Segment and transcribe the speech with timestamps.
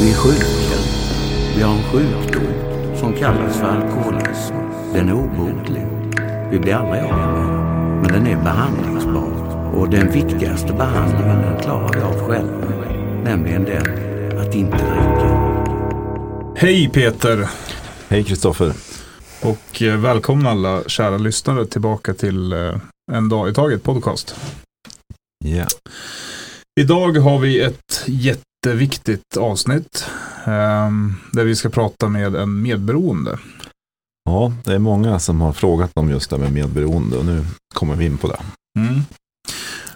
[0.00, 0.80] Vi är sjuka.
[1.56, 4.54] Vi har en sjukdom som kallas för alkoholism.
[4.92, 5.86] Den är obotlig.
[6.50, 8.00] Vi blir aldrig av med den.
[8.00, 9.32] Men den är behandlingsbar.
[9.74, 12.90] Och den viktigaste behandlingen den klarar vi av själva.
[13.24, 15.60] Nämligen den att inte dricka.
[16.56, 17.48] Hej Peter!
[18.08, 18.72] Hej Kristoffer.
[19.42, 22.74] Och eh, välkomna alla kära lyssnare tillbaka till eh,
[23.12, 24.34] En dag i taget podcast.
[25.44, 25.66] Ja.
[26.80, 28.04] Idag har vi ett
[28.66, 30.06] jätteviktigt avsnitt
[30.44, 33.38] ehm, där vi ska prata med en medberoende.
[34.24, 37.96] ja, det är många som har frågat om just det med medberoende och nu kommer
[37.96, 38.38] vi in på det.
[38.78, 39.00] Mm.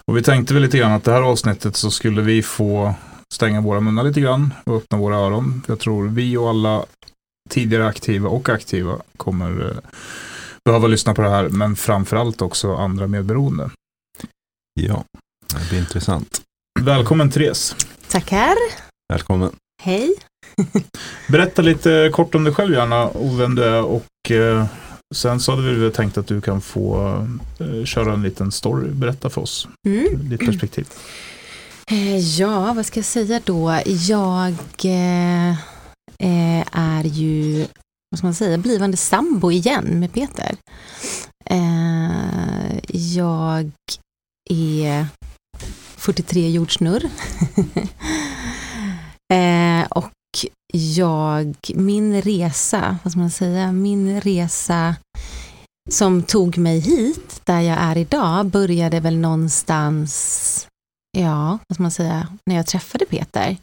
[0.05, 2.93] Och vi tänkte väl lite grann att det här avsnittet så skulle vi få
[3.33, 5.61] stänga våra munnar lite grann och öppna våra öron.
[5.67, 6.85] Jag tror vi och alla
[7.49, 9.77] tidigare aktiva och aktiva kommer eh,
[10.65, 13.69] behöva lyssna på det här, men framförallt också andra medberoende.
[14.81, 15.03] Ja,
[15.47, 16.41] det blir intressant.
[16.79, 17.75] Välkommen Therese!
[18.09, 18.55] Tackar.
[19.13, 19.55] Välkommen.
[19.83, 20.13] Hej.
[21.29, 24.65] Berätta lite kort om dig själv gärna och vem du är och eh,
[25.15, 27.07] sen så hade vi tänkt att du kan få
[27.59, 30.29] eh, köra en liten story, berätta för oss, Mm.
[30.29, 30.87] ditt perspektiv.
[31.91, 33.79] Eh, Ja, vad ska jag säga då?
[33.85, 35.49] Jag eh,
[36.19, 37.65] eh, är ju,
[38.11, 40.55] vad ska man säga, blivande sambo igen med Peter.
[41.49, 43.71] Eh, jag
[44.49, 45.07] är
[46.05, 47.05] 43 jordsnurr.
[49.33, 50.11] eh, och
[50.73, 54.95] jag, min resa, vad ska man säga, min resa
[55.89, 60.67] som tog mig hit, där jag är idag, började väl någonstans
[61.17, 63.57] ja, vad ska man säga, när jag träffade Peter.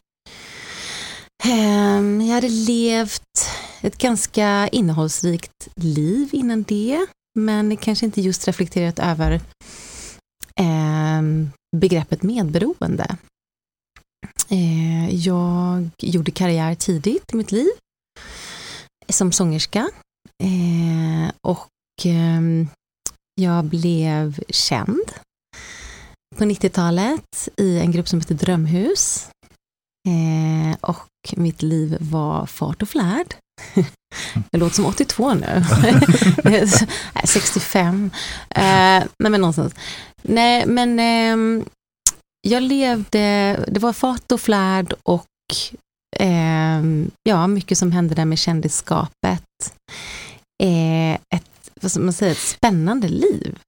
[1.45, 7.07] Eh, Jag hade levt ett ganska innehållsrikt liv innan det,
[7.39, 9.33] men kanske inte just reflekterat över
[10.57, 11.23] eh,
[11.77, 13.17] begreppet medberoende.
[14.49, 17.71] Eh, jag gjorde karriär tidigt i mitt liv
[19.09, 19.91] som sångerska
[20.43, 21.69] eh, och
[22.05, 22.69] ehm,
[23.35, 25.13] jag blev känd
[26.37, 29.29] på 90-talet i en grupp som heter Drömhus.
[30.09, 33.35] Eh, och mitt liv var fart och flärd.
[34.51, 35.65] Det låter som 82 nu.
[36.45, 36.69] Nej,
[37.25, 38.11] 65.
[38.51, 38.63] Eh,
[39.19, 39.75] nej men någonstans.
[40.23, 41.65] Nej men ehm,
[42.49, 45.27] jag levde, det var fart och flärd och
[46.19, 49.45] ehm, ja, mycket som hände där med kändisskapet.
[50.63, 53.59] Eh, ett, vad man säga, ett spännande liv.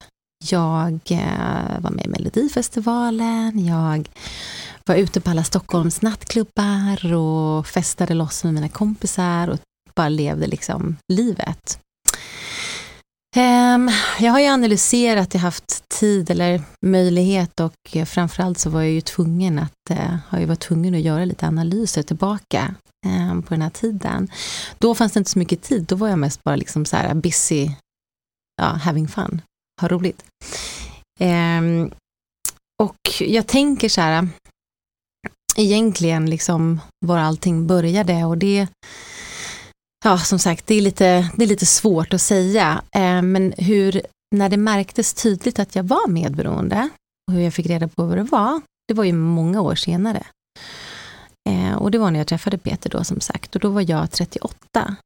[0.44, 4.08] Jag eh, var med i Melodifestivalen, jag
[4.86, 9.58] var ute på alla Stockholms nattklubbar och festade loss med mina kompisar och
[9.96, 11.78] bara levde liksom livet.
[13.36, 13.90] Ehm,
[14.20, 18.90] jag har ju analyserat, jag har haft tid eller möjlighet och framförallt så var jag
[18.90, 22.74] ju tvungen att, eh, har ju varit tvungen att göra lite analyser tillbaka
[23.06, 24.28] ehm, på den här tiden.
[24.78, 27.14] Då fanns det inte så mycket tid, då var jag mest bara liksom så här
[27.14, 27.70] busy,
[28.62, 29.42] ja, having fun,
[29.80, 30.24] ha roligt.
[31.20, 31.90] Ehm,
[32.82, 34.28] och jag tänker så här,
[35.56, 38.68] egentligen liksom var allting började och det,
[40.04, 44.02] ja som sagt, det är lite, det är lite svårt att säga, eh, men hur,
[44.36, 46.88] när det märktes tydligt att jag var medberoende
[47.26, 50.26] och hur jag fick reda på vad det var, det var ju många år senare.
[51.48, 54.10] Eh, och det var när jag träffade Peter då som sagt, och då var jag
[54.10, 54.96] 38.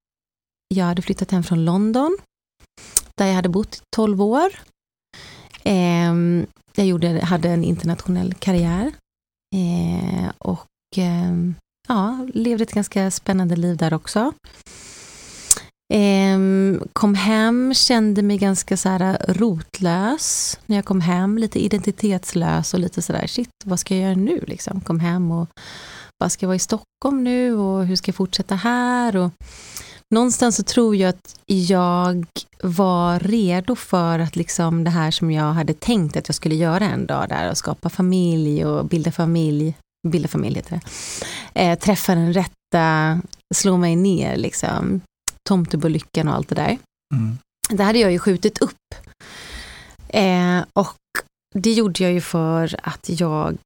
[0.75, 2.19] Jag hade flyttat hem från London,
[3.15, 4.51] där jag hade bott i 12 år.
[5.63, 6.15] Eh,
[6.75, 8.93] jag gjorde, hade en internationell karriär
[9.55, 11.33] eh, och eh,
[11.89, 14.33] ja, levde ett ganska spännande liv där också.
[15.95, 21.59] Ehm, kom hem, kände mig ganska så här äh, rotlös när jag kom hem, lite
[21.65, 24.81] identitetslös och lite sådär, shit, vad ska jag göra nu liksom?
[24.81, 25.49] Kom hem och
[26.19, 29.17] vad ska jag vara i Stockholm nu och hur ska jag fortsätta här?
[29.17, 29.31] Och
[30.15, 32.27] någonstans så tror jag att jag
[32.63, 36.85] var redo för att liksom det här som jag hade tänkt att jag skulle göra
[36.85, 39.75] en dag där och skapa familj och bilda familj,
[40.09, 40.81] bilda familj heter
[41.55, 43.21] det, eh, träffa den rätta,
[43.55, 45.01] slå mig ner liksom,
[45.49, 46.79] tomtebolyckan och allt det där.
[47.15, 47.39] Mm.
[47.71, 48.95] Det hade jag ju skjutit upp.
[50.09, 50.97] Eh, och
[51.55, 53.59] det gjorde jag ju för att jag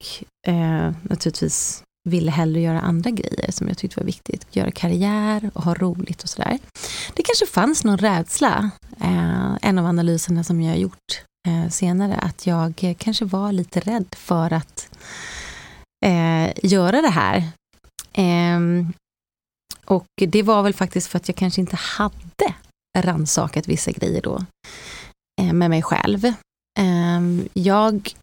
[0.48, 4.46] eh, naturligtvis ville hellre göra andra grejer som jag tyckte var viktigt.
[4.56, 6.58] Göra karriär och ha roligt och sådär.
[7.14, 8.70] Det kanske fanns någon rädsla,
[9.00, 13.80] eh, en av analyserna som jag har gjort eh, senare, att jag kanske var lite
[13.80, 14.88] rädd för att
[16.06, 17.52] eh, göra det här.
[19.92, 22.54] Och det var väl faktiskt för att jag kanske inte hade
[22.98, 24.44] rannsakat vissa grejer då
[25.40, 26.32] eh, med mig själv.
[26.78, 28.14] Ehm, jag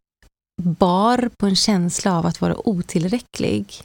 [0.61, 3.83] bar på en känsla av att vara otillräcklig.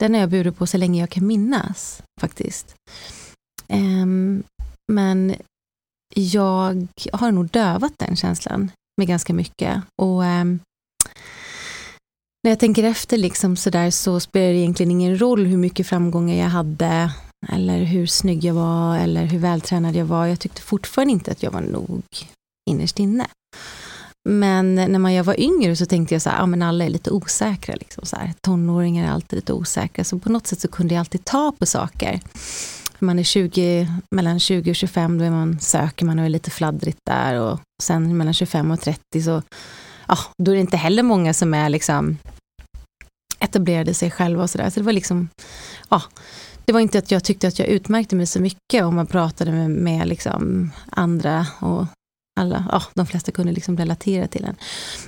[0.00, 2.74] Den har jag burit på så länge jag kan minnas faktiskt.
[3.68, 4.42] Ehm,
[4.92, 5.34] men
[6.14, 9.82] jag har nog dövat den känslan med ganska mycket.
[10.02, 10.60] Och ehm,
[12.42, 15.86] när jag tänker efter liksom så där så spelar det egentligen ingen roll hur mycket
[15.86, 17.12] framgångar jag hade
[17.48, 20.26] eller hur snygg jag var eller hur vältränad jag var.
[20.26, 22.02] Jag tyckte fortfarande inte att jag var nog
[22.70, 23.26] innerst inne.
[24.28, 26.88] Men när man jag var yngre så tänkte jag så här, ja men alla är
[26.88, 27.74] lite osäkra.
[27.74, 28.32] Liksom, så här.
[28.40, 30.04] Tonåringar är alltid lite osäkra.
[30.04, 32.20] Så på något sätt så kunde jag alltid ta på saker.
[32.98, 36.50] Man är 20, mellan 20 och 25, då är man, söker man och är lite
[36.50, 37.40] fladdrigt där.
[37.40, 39.42] Och sen mellan 25 och 30 så,
[40.08, 42.18] ja, då är det inte heller många som är liksom
[43.42, 44.70] etablerade sig själva och sådär.
[44.70, 45.28] Så det var liksom,
[45.88, 46.02] ja,
[46.64, 49.52] det var inte att jag tyckte att jag utmärkte mig så mycket om man pratade
[49.52, 51.86] med, med liksom andra och
[52.40, 54.56] alla, ja, de flesta kunde liksom relatera till en.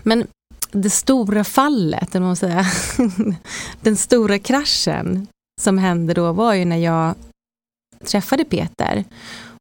[0.02, 0.26] Men
[0.72, 2.66] det stora fallet, eller man säga,
[3.80, 5.26] den stora kraschen
[5.60, 7.14] som hände då var ju när jag
[8.04, 9.04] träffade Peter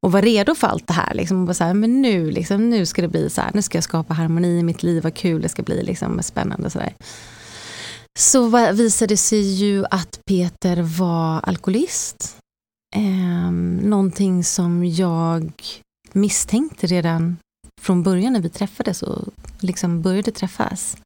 [0.02, 1.14] och var redo för allt det här.
[1.14, 3.62] Liksom, och var så här, men nu, liksom, nu ska det bli så här, nu
[3.62, 6.72] ska jag skapa harmoni i mitt liv, vad kul det ska bli, liksom, spännande och
[6.72, 6.94] sådär.
[8.20, 12.38] Så visade det sig ju att Peter var alkoholist.
[12.96, 13.52] Eh,
[13.82, 15.52] någonting som jag
[16.12, 17.38] misstänkte redan
[17.82, 20.98] från början när vi träffades och liksom började träffas.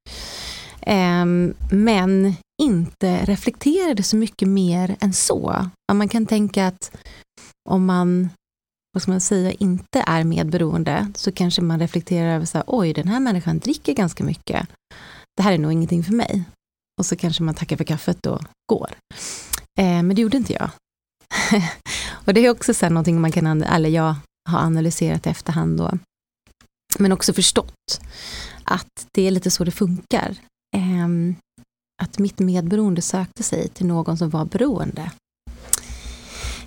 [0.82, 1.26] Eh,
[1.72, 5.70] men inte reflekterade så mycket mer än så.
[5.94, 6.92] Man kan tänka att
[7.70, 8.30] om man
[8.94, 12.94] vad ska man säga, inte är medberoende så kanske man reflekterar över så här, oj
[12.94, 14.68] den här människan dricker ganska mycket.
[15.38, 16.46] Det här är nog ingenting för mig.
[16.98, 18.42] Och så kanske man tackar för kaffet och
[18.72, 18.94] går.
[19.80, 20.70] Eh, men det gjorde inte jag.
[22.26, 24.16] och det är också så någonting man kan, eller jag
[24.50, 25.92] har analyserat i efterhand då.
[27.00, 28.02] Men också förstått
[28.64, 30.36] att det är lite så det funkar.
[30.76, 31.08] Eh,
[32.04, 35.12] att mitt medberoende sökte sig till någon som var beroende.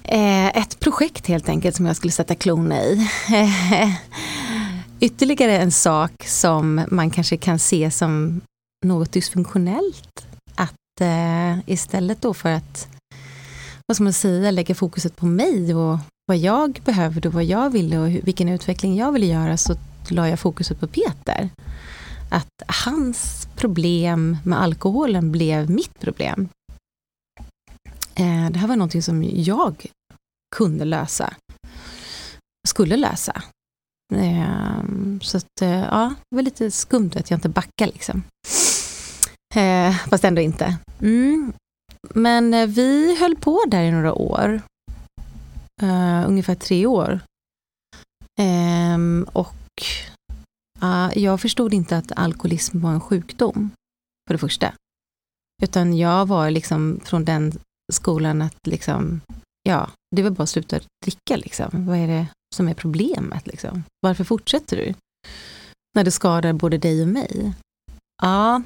[0.03, 3.09] Eh, ett projekt helt enkelt som jag skulle sätta klona i.
[5.01, 8.41] Ytterligare en sak som man kanske kan se som
[8.85, 10.27] något dysfunktionellt.
[10.55, 12.89] Att eh, istället då för att,
[13.87, 17.71] vad ska man säga, lägga fokuset på mig och vad jag behövde och vad jag
[17.71, 19.77] ville och vilken utveckling jag ville göra så
[20.09, 21.51] la jag fokuset på Peter.
[22.31, 26.49] Att hans problem med alkoholen blev mitt problem.
[28.15, 29.87] Eh, det här var någonting som jag
[30.57, 31.35] kunde lösa,
[32.69, 33.43] skulle lösa.
[34.15, 34.83] Eh,
[35.21, 38.23] så att, eh, ja, det var lite skumt att jag inte backade liksom.
[39.55, 40.79] Eh, fast ändå inte.
[41.01, 41.53] Mm.
[42.15, 44.63] Men eh, vi höll på där i några år.
[45.83, 47.21] Uh, ungefär tre år.
[48.41, 49.83] Um, och
[50.83, 53.71] uh, jag förstod inte att alkoholism var en sjukdom,
[54.29, 54.75] för det första.
[55.63, 57.53] Utan jag var liksom från den
[57.93, 59.21] skolan att liksom,
[59.63, 61.87] ja, det var bara att sluta dricka liksom.
[61.87, 62.27] Vad är det
[62.57, 63.85] som är problemet liksom?
[64.01, 64.95] Varför fortsätter du?
[65.95, 67.53] När det skadar både dig och mig.
[68.23, 68.63] Ja,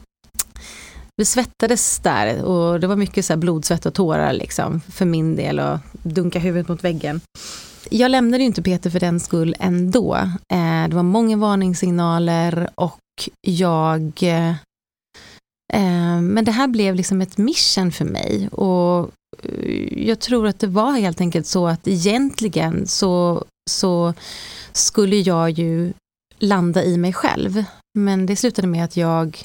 [1.17, 5.37] vi svettades där och det var mycket så blod, svett och tårar liksom för min
[5.37, 7.21] del och dunka huvudet mot väggen.
[7.91, 10.15] Jag lämnade ju inte Peter för den skull ändå.
[10.53, 13.01] Eh, det var många varningssignaler och
[13.41, 14.51] jag eh,
[15.73, 19.11] eh men det här blev liksom ett mission för mig och
[19.43, 24.15] eh, jag tror att det var helt enkelt så att egentligen så, så
[24.73, 25.93] skulle jag ju
[26.39, 27.65] landa i mig själv.
[27.99, 29.45] Men det slutade med att jag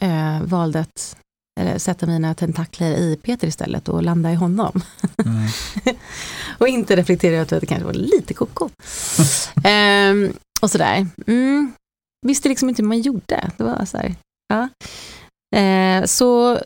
[0.00, 1.16] eh, valde att
[1.60, 4.82] eller, sätta mina tentakler i Peter istället och landa i honom.
[5.24, 5.48] Mm.
[6.58, 8.64] och inte reflektera över att det kanske var lite koko.
[9.64, 11.06] eh, och sådär.
[11.26, 11.72] Mm.
[12.26, 13.50] Visste liksom inte hur man gjorde.
[13.56, 14.14] Det var så här,
[14.48, 14.68] ja.
[15.58, 16.60] eh, så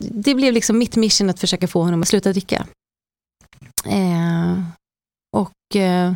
[0.00, 2.66] det blev liksom mitt mission att försöka få honom att sluta dricka.
[3.84, 4.62] Eh,
[5.36, 6.12] och eh,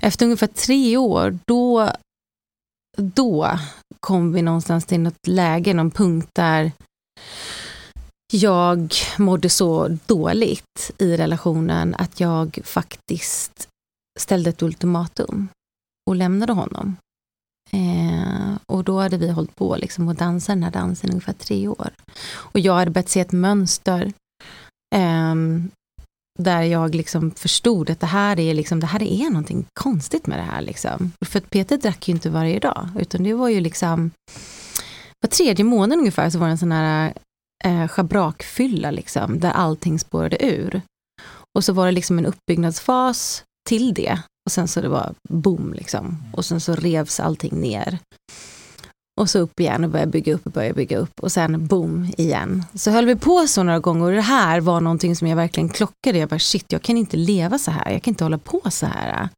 [0.00, 1.92] efter ungefär tre år, då
[3.02, 3.58] då
[4.00, 6.72] kom vi någonstans till något läge, någon punkt där
[8.32, 13.68] jag mådde så dåligt i relationen att jag faktiskt
[14.18, 15.48] ställde ett ultimatum
[16.06, 16.96] och lämnade honom.
[17.70, 21.32] Eh, och då hade vi hållit på liksom att dansa den här dansen i ungefär
[21.32, 21.90] tre år.
[22.30, 24.12] Och jag hade börjat se ett mönster
[24.94, 25.34] eh,
[26.42, 30.38] där jag liksom förstod att det här är, liksom, det här är någonting konstigt med
[30.38, 30.62] det här.
[30.62, 31.12] Liksom.
[31.24, 34.10] För att Peter drack ju inte varje dag, utan det var ju liksom
[35.20, 37.14] var tredje månad ungefär så var det en sån här
[37.64, 40.82] eh, schabrakfylla liksom, där allting spårade ur.
[41.58, 45.72] Och så var det liksom en uppbyggnadsfas till det och sen så det var boom
[45.72, 46.22] liksom.
[46.32, 47.98] Och sen så revs allting ner.
[49.18, 52.12] Och så upp igen och börja bygga upp och börja bygga upp och sen boom
[52.16, 52.64] igen.
[52.74, 55.68] Så höll vi på så några gånger och det här var någonting som jag verkligen
[55.68, 56.18] klockade.
[56.18, 58.86] Jag bara shit, jag kan inte leva så här, jag kan inte hålla på så
[58.86, 59.28] här.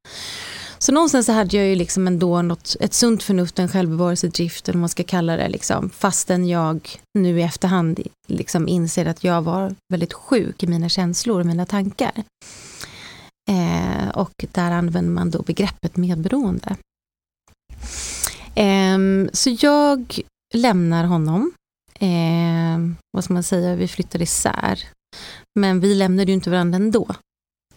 [0.78, 4.76] Så någonstans så hade jag ju liksom ändå något, ett sunt förnuft, en självbevarelsedrift eller
[4.76, 9.42] vad man ska kalla det, liksom, fastän jag nu i efterhand liksom inser att jag
[9.42, 12.12] var väldigt sjuk i mina känslor och mina tankar.
[13.50, 16.76] Eh, och där använder man då begreppet medberoende.
[18.60, 18.98] Eh,
[19.32, 20.20] så jag
[20.54, 21.52] lämnar honom.
[21.94, 22.78] Eh,
[23.12, 24.80] vad ska man säga, vi flyttar isär.
[25.58, 27.08] Men vi lämnade ju inte varandra ändå.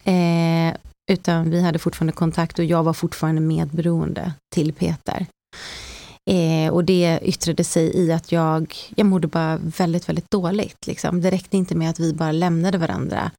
[0.04, 0.76] Eh,
[1.12, 5.26] utan vi hade fortfarande kontakt och jag var fortfarande medberoende till Peter.
[6.30, 10.88] Eh, och det yttrade sig i att jag, jag mådde bara väldigt, väldigt dåligt.
[10.88, 11.22] Liksom.
[11.22, 13.32] Det räckte inte med att vi bara lämnade varandra.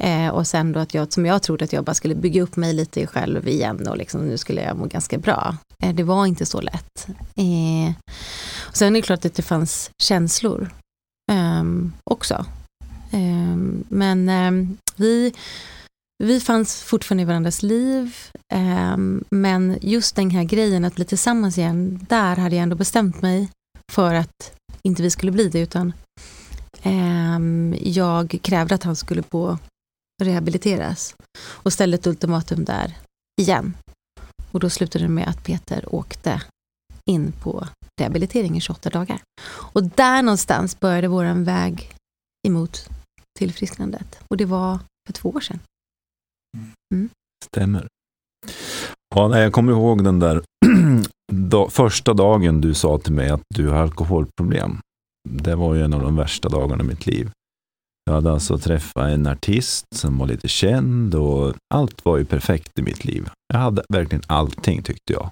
[0.00, 2.56] Eh, och sen då att jag, som jag trodde att jag bara skulle bygga upp
[2.56, 5.56] mig lite själv igen och liksom, nu skulle jag må ganska bra.
[5.82, 7.06] Eh, det var inte så lätt.
[7.36, 7.94] Eh,
[8.58, 10.70] och sen är det klart att det fanns känslor
[11.32, 12.46] ehm, också.
[13.10, 15.32] Ehm, men ehm, vi
[16.22, 18.16] vi fanns fortfarande i varandras liv,
[18.54, 18.96] eh,
[19.30, 23.50] men just den här grejen att bli tillsammans igen, där hade jag ändå bestämt mig
[23.92, 24.52] för att
[24.82, 25.92] inte vi skulle bli det, utan
[26.82, 27.38] eh,
[27.88, 29.58] jag krävde att han skulle på
[30.22, 32.96] rehabiliteras och ställde ett ultimatum där
[33.40, 33.74] igen.
[34.50, 36.42] Och då slutade det med att Peter åkte
[37.10, 37.68] in på
[38.00, 39.22] rehabilitering i 28 dagar.
[39.44, 41.94] Och där någonstans började vår väg
[42.48, 42.88] emot
[43.38, 44.18] tillfrisknandet.
[44.28, 45.58] Och det var för två år sedan.
[46.94, 47.08] Mm.
[47.44, 47.88] Stämmer.
[49.14, 50.42] Ja, jag kommer ihåg den där
[51.32, 54.78] då, första dagen du sa till mig att du har alkoholproblem.
[55.28, 57.30] Det var ju en av de värsta dagarna i mitt liv.
[58.04, 62.78] Jag hade alltså träffat en artist som var lite känd och allt var ju perfekt
[62.78, 63.28] i mitt liv.
[63.52, 65.30] Jag hade verkligen allting tyckte jag.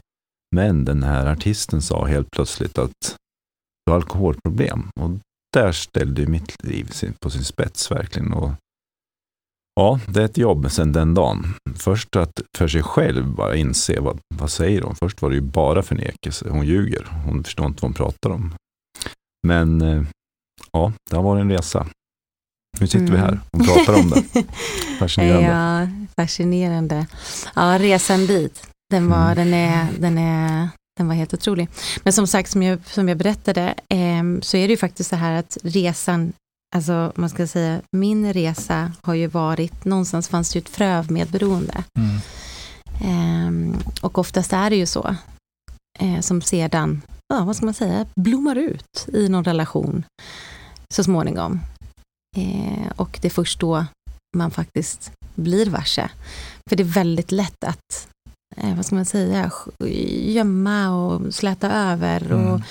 [0.57, 3.17] Men den här artisten sa helt plötsligt att
[3.87, 4.89] du har alkoholproblem.
[5.01, 5.11] Och
[5.53, 8.33] där ställde mitt liv på sin spets verkligen.
[8.33, 8.51] Och
[9.75, 11.55] Ja, det är ett jobb sedan den dagen.
[11.75, 14.95] Först att för sig själv bara inse vad, vad säger hon.
[14.95, 16.49] Först var det ju bara förnekelse.
[16.51, 17.07] Hon ljuger.
[17.25, 18.55] Hon förstår inte vad hon pratar om.
[19.47, 20.03] Men eh,
[20.73, 21.87] ja, det har varit en resa.
[22.81, 23.13] Nu sitter mm.
[23.13, 24.45] vi här och pratar om det.
[24.99, 25.49] Fascinerande.
[25.49, 27.07] Ja, fascinerande.
[27.55, 29.37] Ja, resan dit, den, var, mm.
[29.37, 31.69] den, är, den, är, den var helt otrolig.
[32.03, 35.17] Men som sagt, som jag, som jag berättade, eh, så är det ju faktiskt så
[35.17, 36.33] här att resan
[36.77, 40.99] alltså man ska säga, min resa har ju varit, någonstans fanns det ju ett frö
[40.99, 41.85] av medberoende.
[41.99, 42.21] Mm.
[43.05, 45.17] Um, och oftast är det ju så,
[46.03, 50.05] uh, som sedan, ja, vad ska man säga, blommar ut i någon relation
[50.95, 51.61] så småningom.
[52.39, 53.87] Uh, och det är först då
[54.37, 56.11] man faktiskt blir varse.
[56.69, 58.09] För det är väldigt lätt att
[58.57, 59.51] eh, vad ska man säga,
[60.27, 62.63] gömma och släta över mm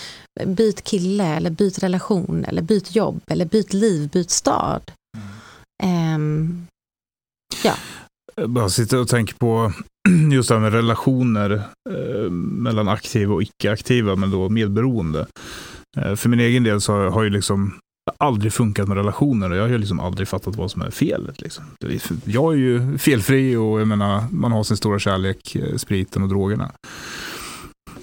[0.45, 4.91] byt kille eller byt relation eller byt jobb eller byt liv, byt stad.
[5.83, 6.15] Mm.
[6.15, 6.67] Um,
[7.63, 7.74] ja.
[8.36, 9.74] Jag bara sitter och tänker på
[10.33, 11.51] just det här med relationer
[11.89, 15.27] eh, mellan aktiva och icke-aktiva, men då medberoende.
[15.98, 17.79] Eh, för min egen del så har, har ju liksom
[18.17, 21.41] aldrig funkat med relationer och jag har ju liksom aldrig fattat vad som är felet.
[21.41, 21.65] Liksom.
[22.25, 26.29] Jag är ju felfri och jag menar, man har sin stora kärlek, eh, spriten och
[26.29, 26.71] drogerna.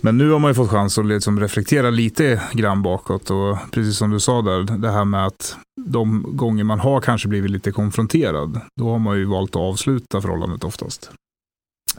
[0.01, 3.97] Men nu har man ju fått chans att liksom reflektera lite grann bakåt och precis
[3.97, 7.73] som du sa där, det här med att de gånger man har kanske blivit lite
[7.73, 11.11] konfronterad, då har man ju valt att avsluta förhållandet oftast.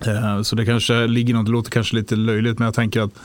[0.05, 3.19] Eh, så det kanske ligger något, det låter kanske lite löjligt, men jag tänker att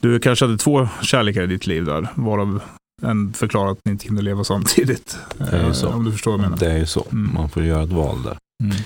[0.00, 2.62] du kanske hade två kärlekar i ditt liv där, varav
[3.02, 5.18] en förklarar att ni inte kunde leva samtidigt.
[5.38, 5.88] Det är ju så.
[5.88, 6.56] Eh, om du förstår vad jag menar.
[6.56, 7.06] Det är ju så.
[7.12, 7.34] Mm.
[7.34, 8.36] Man får göra ett val där.
[8.64, 8.76] Mm.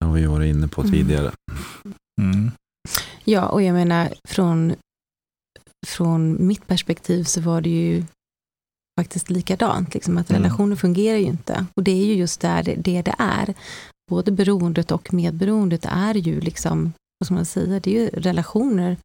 [0.00, 0.92] Det har vi varit inne på mm.
[0.92, 1.30] tidigare.
[2.20, 2.50] Mm.
[3.24, 4.74] Ja, och jag menar från,
[5.86, 8.04] från mitt perspektiv så var det ju
[9.00, 9.94] faktiskt likadant.
[9.94, 10.42] Liksom, att mm.
[10.42, 11.66] relationer fungerar ju inte.
[11.74, 13.54] Och det är ju just där det, det, det är.
[14.10, 18.96] Både beroendet och medberoendet är ju liksom, vad ska man säga, det är ju relationer.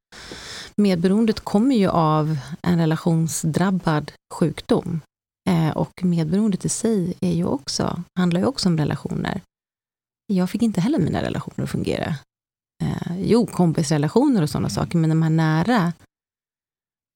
[0.76, 5.02] Medberoendet kommer ju av en relationsdrabbad sjukdom.
[5.50, 9.42] Eh, och medberoendet i sig är ju också, handlar ju också om relationer.
[10.34, 12.16] Jag fick inte heller mina relationer att fungera
[12.84, 15.94] eh, jo, kompisrelationer och sådana saker, men de här nära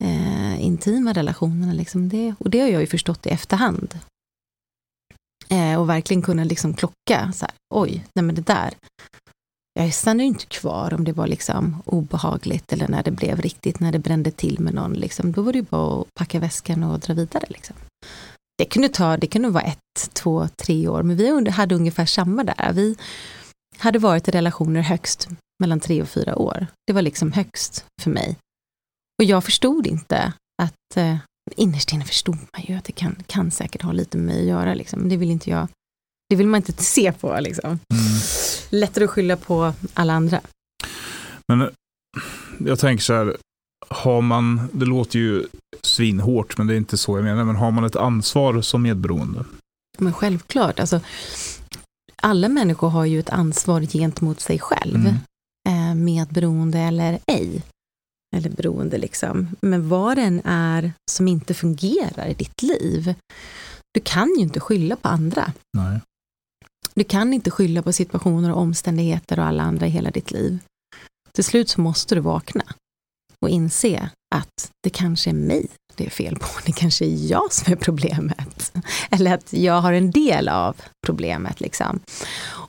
[0.03, 3.99] eh, intima relationerna, liksom det, och det har jag ju förstått i efterhand.
[5.49, 8.73] Eh, och verkligen kunna liksom klocka, så här, oj, nej men det där,
[9.73, 13.79] jag stannade ju inte kvar om det var liksom obehagligt eller när det blev riktigt,
[13.79, 14.93] när det brände till med någon.
[14.93, 15.31] Liksom.
[15.31, 17.45] Då var det ju bara att packa väskan och dra vidare.
[17.47, 17.75] Liksom.
[18.57, 22.43] Det kunde ta, det kunde vara ett, två, tre år, men vi hade ungefär samma
[22.43, 22.73] där.
[22.73, 22.95] Vi
[23.77, 25.29] hade varit i relationer högst
[25.61, 26.67] mellan tre och fyra år.
[26.87, 28.37] Det var liksom högst för mig.
[29.21, 31.17] Och jag förstod inte Att eh,
[31.55, 34.47] innerst inne förstod man ju att det kan, kan säkert ha lite med mig att
[34.47, 34.73] göra.
[34.73, 34.99] Liksom.
[34.99, 35.67] Men det vill inte jag,
[36.29, 37.39] det vill man inte se på.
[37.39, 37.69] Liksom.
[37.69, 37.79] Mm.
[38.69, 40.41] Lättare att skylla på alla andra.
[41.47, 41.69] Men
[42.65, 43.37] jag tänker så här,
[43.89, 45.45] har man, det låter ju
[45.81, 49.45] svinhårt, men det är inte så jag menar, men har man ett ansvar som medberoende?
[49.97, 50.99] Men självklart, alltså,
[52.15, 55.15] alla människor har ju ett ansvar gentemot sig själv, mm.
[56.01, 57.61] Medberoende eller ej.
[58.35, 59.55] Eller beroende liksom.
[59.61, 63.15] Men vad den är som inte fungerar i ditt liv,
[63.93, 65.53] du kan ju inte skylla på andra.
[65.77, 65.99] Nej.
[66.93, 70.59] Du kan inte skylla på situationer och omständigheter och alla andra i hela ditt liv.
[71.31, 72.63] Till slut så måste du vakna
[73.41, 76.47] och inse att det kanske är mig det är fel på.
[76.65, 78.73] Det kanske är jag som är problemet.
[79.09, 81.61] Eller att jag har en del av problemet.
[81.61, 81.99] Liksom.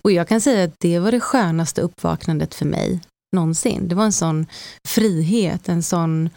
[0.02, 3.00] Och jag kan säga att det var det skönaste uppvaknandet för mig
[3.32, 3.88] någonsin.
[3.88, 4.46] Det var en sån
[4.88, 6.30] frihet, en sån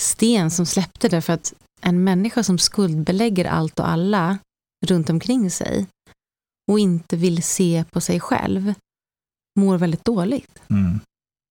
[0.00, 4.38] sten som släppte därför att en människa som skuldbelägger allt och alla
[4.86, 5.86] runt omkring sig
[6.72, 8.74] och inte vill se på sig själv
[9.60, 11.00] mår väldigt dåligt mm.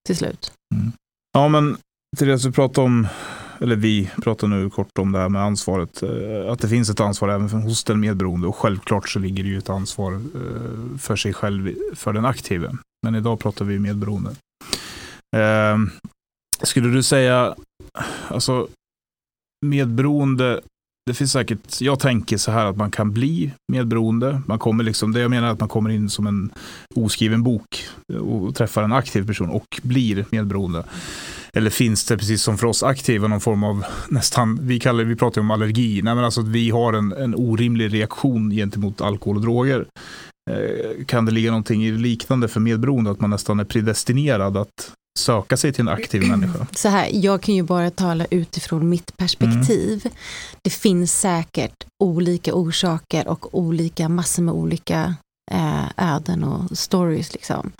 [0.06, 0.52] till slut.
[0.76, 0.92] Mm.
[1.34, 1.78] Ja, men
[2.18, 3.08] Therese, vi pratar om,
[3.62, 6.04] eller vi pratar nu kort om det här med ansvaret.
[6.04, 9.50] Eh, att det finns ett ansvar även hos den medberoende och självklart så ligger det
[9.50, 12.78] ju ett ansvar eh, för sig själv, för den aktive.
[13.04, 14.36] Men idag pratar vi medberoende.
[15.34, 15.78] Eh,
[16.62, 17.56] skulle du säga,
[18.28, 18.68] alltså
[19.66, 20.62] medberoende,
[21.06, 24.42] det finns säkert, jag tänker så här att man kan bli medberoende.
[24.46, 26.52] Man kommer liksom, det jag menar är att man kommer in som en
[26.96, 27.86] oskriven bok
[28.22, 30.84] och träffar en aktiv person och blir medberoende.
[31.54, 35.16] Eller finns det, precis som för oss aktiva, någon form av nästan, vi, kallar, vi
[35.16, 39.36] pratar om allergi, Nej, men alltså att vi har en, en orimlig reaktion gentemot alkohol
[39.36, 39.86] och droger.
[40.52, 45.58] Eh, kan det ligga någonting liknande för medberoende, att man nästan är predestinerad att söka
[45.58, 46.68] sig till en aktiv människa?
[46.72, 50.02] Så här, jag kan ju bara tala utifrån mitt perspektiv.
[50.06, 50.18] Mm.
[50.62, 55.16] Det finns säkert olika orsaker och olika, massor med olika
[55.52, 57.34] eh, öden och stories.
[57.34, 57.72] Liksom.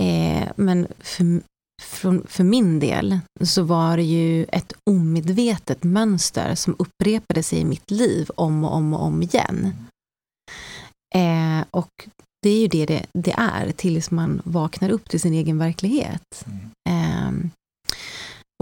[0.00, 1.40] Eh, men för,
[1.82, 7.64] för, för min del så var det ju ett omedvetet mönster som upprepade sig i
[7.64, 9.74] mitt liv om och om och om igen.
[11.14, 12.08] Eh, och
[12.44, 16.46] det är ju det, det det är tills man vaknar upp till sin egen verklighet.
[16.46, 16.70] Mm.
[16.88, 17.50] Eh,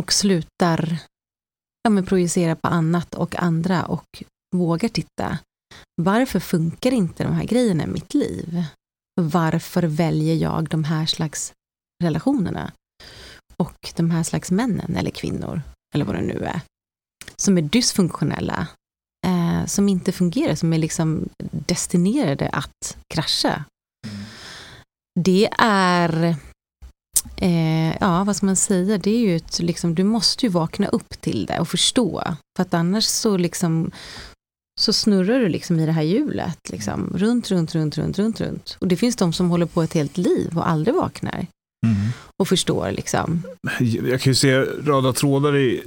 [0.00, 0.98] och slutar
[1.82, 4.22] ja, men projicera på annat och andra och
[4.56, 5.38] vågar titta.
[6.02, 8.64] Varför funkar inte de här grejerna i mitt liv?
[9.20, 11.52] Varför väljer jag de här slags
[12.04, 12.72] relationerna?
[13.56, 15.62] Och de här slags männen eller kvinnor,
[15.94, 16.60] eller vad det nu är,
[17.36, 18.68] som är dysfunktionella,
[19.26, 23.64] eh, som inte fungerar, som är liksom destinerade att krascha.
[25.20, 26.36] Det är,
[27.36, 30.88] eh, ja vad ska man säga, det är ju ett, liksom, du måste ju vakna
[30.88, 32.22] upp till det och förstå.
[32.56, 33.90] För att annars så liksom
[34.80, 38.76] så snurrar du liksom i det här hjulet, liksom, runt, runt, runt, runt, runt, runt.
[38.80, 41.46] Och det finns de som håller på ett helt liv och aldrig vaknar.
[41.86, 42.08] Mm.
[42.38, 43.42] Och förstår liksom.
[43.80, 45.82] Jag kan ju se röda trådar i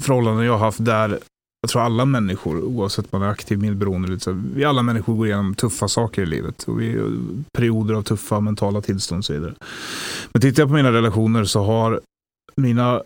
[0.00, 1.18] förhållanden jag har haft där
[1.62, 4.18] jag tror alla människor, oavsett om man är aktiv, medberoende,
[4.54, 6.62] vi alla människor går igenom tuffa saker i livet.
[6.62, 6.98] Och vi,
[7.58, 9.54] perioder av tuffa mentala tillstånd och så vidare.
[10.32, 12.00] Men tittar jag på mina relationer så har
[12.56, 13.02] mina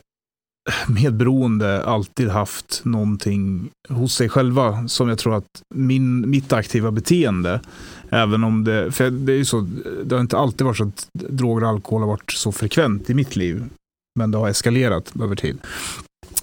[0.89, 7.61] medberoende alltid haft någonting hos sig själva som jag tror att min, mitt aktiva beteende,
[8.11, 9.69] även om det, för det är ju så,
[10.05, 13.15] det har inte alltid varit så att droger och alkohol har varit så frekvent i
[13.15, 13.65] mitt liv,
[14.19, 15.59] men det har eskalerat över tid.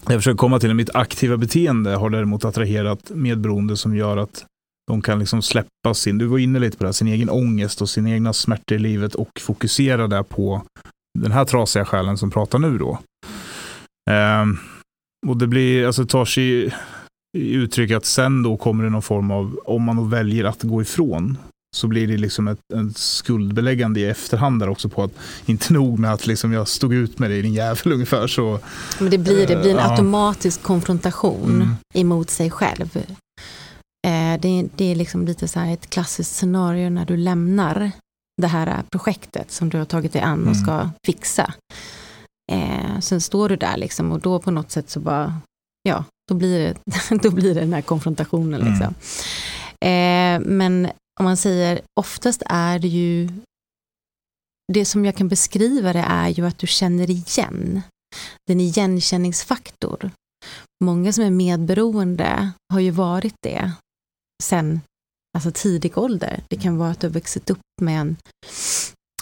[0.07, 4.45] Jag försöker komma till mitt aktiva beteende har däremot attraherat medberoende som gör att
[4.87, 7.89] de kan liksom släppa sin, du var inne lite på det, sin egen ångest och
[7.89, 10.63] sin egna smärta i livet och fokusera där på
[11.19, 12.99] den här trasiga själen som pratar nu då.
[14.11, 14.59] Um,
[15.27, 16.73] och det blir, alltså tar sig
[17.37, 20.63] i uttryck att sen då kommer det någon form av, om man då väljer att
[20.63, 21.37] gå ifrån,
[21.75, 25.11] så blir det liksom ett, ett skuldbeläggande i efterhand där också på att
[25.45, 28.59] inte nog med att liksom jag stod ut med dig din jävel ungefär så.
[28.99, 30.67] Men det blir, det blir en uh, automatisk ja.
[30.67, 31.75] konfrontation mm.
[31.93, 32.97] emot sig själv.
[34.07, 37.91] Eh, det, det, är liksom lite så här ett klassiskt scenario när du lämnar
[38.41, 40.63] det här projektet som du har tagit dig an och mm.
[40.63, 41.53] ska fixa.
[42.51, 45.39] Eh, sen står du där liksom och då på något sätt så bara,
[45.89, 46.75] ja, då blir det,
[47.23, 48.61] då blir det den här konfrontationen.
[48.61, 48.73] Mm.
[48.73, 48.93] Liksom.
[49.89, 53.29] Eh, men om man säger, oftast är det ju,
[54.73, 57.81] det som jag kan beskriva det är ju att du känner igen,
[58.47, 60.11] den igenkänningsfaktor.
[60.83, 63.71] Många som är medberoende har ju varit det
[64.43, 64.81] sen
[65.37, 66.43] alltså tidig ålder.
[66.49, 68.17] Det kan vara att du har vuxit upp med en,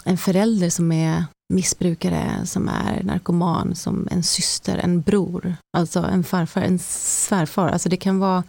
[0.04, 1.24] en förälder som är
[1.54, 7.68] missbrukare som är narkoman som en syster, en bror, alltså en farfar, en svärfar.
[7.68, 8.44] Alltså det kan vara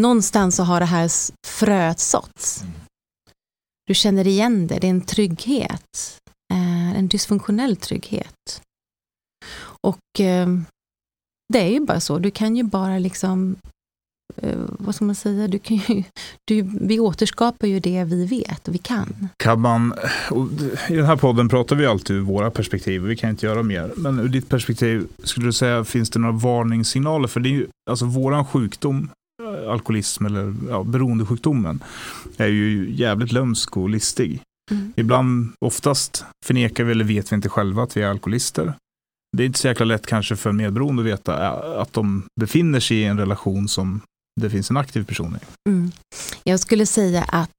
[0.00, 1.10] någonstans så har det här
[1.46, 2.62] fröet såtts.
[2.62, 2.74] Mm.
[3.86, 6.18] Du känner igen det, det är en trygghet.
[6.52, 8.62] Eh, en dysfunktionell trygghet.
[9.82, 10.48] Och eh,
[11.52, 13.56] det är ju bara så, du kan ju bara liksom
[14.36, 16.02] eh, vad ska man säga, du kan ju,
[16.44, 19.28] du, vi återskapar ju det vi vet och vi kan.
[19.36, 19.94] Kan man,
[20.88, 23.92] I den här podden pratar vi alltid ur våra perspektiv, vi kan inte göra mer.
[23.96, 27.28] Men ur ditt perspektiv, skulle du säga, finns det några varningssignaler?
[27.28, 29.10] För det är ju, alltså våran sjukdom,
[29.70, 31.82] alkoholism eller ja, beroendesjukdomen,
[32.36, 34.40] är ju jävligt lömsk och listig.
[34.70, 34.92] Mm.
[34.96, 38.74] Ibland, oftast förnekar vi eller vet vi inte själva att vi är alkoholister.
[39.36, 42.22] Det är inte så jäkla lätt kanske för en medberoende att veta äh, att de
[42.40, 44.00] befinner sig i en relation som
[44.40, 45.68] det finns en aktiv person i.
[45.68, 45.92] Mm.
[46.44, 47.50] Jag skulle säga att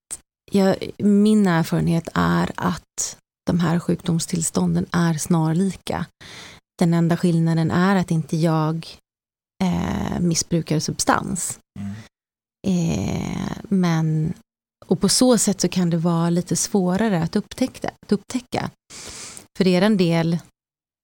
[0.51, 6.05] jag, min erfarenhet är att de här sjukdomstillstånden är snarlika.
[6.79, 8.87] Den enda skillnaden är att inte jag
[9.61, 11.59] eh, missbrukar substans.
[11.79, 11.93] Mm.
[12.67, 14.33] Eh, men
[14.85, 17.91] och på så sätt så kan det vara lite svårare att upptäcka.
[18.05, 18.69] Att upptäcka.
[19.57, 20.33] För er del,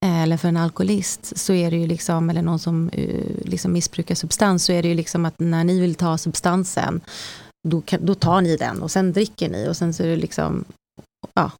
[0.05, 3.73] eh, eller för en alkoholist, så är det ju liksom, eller någon som eh, liksom
[3.73, 7.01] missbrukar substans, så är det ju liksom att när ni vill ta substansen,
[7.67, 10.15] då, kan, då tar ni den och sen dricker ni och sen så är det
[10.15, 10.65] liksom,
[11.33, 11.51] ja,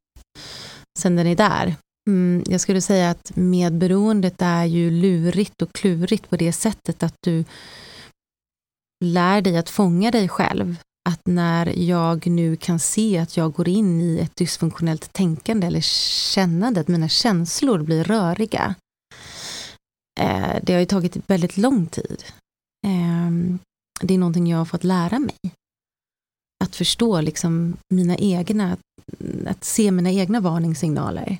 [0.99, 1.75] sen är ni där.
[2.07, 7.15] Mm, jag skulle säga att medberoendet är ju lurigt och klurigt på det sättet att
[7.23, 7.45] du
[9.05, 10.75] lär dig att fånga dig själv
[11.09, 15.81] att när jag nu kan se att jag går in i ett dysfunktionellt tänkande eller
[16.33, 18.75] kännande, att mina känslor blir röriga.
[20.19, 22.23] Eh, det har ju tagit väldigt lång tid.
[22.87, 23.57] Eh,
[24.01, 25.35] det är någonting jag har fått lära mig.
[26.63, 28.77] Att förstå liksom mina egna,
[29.47, 31.37] att se mina egna varningssignaler.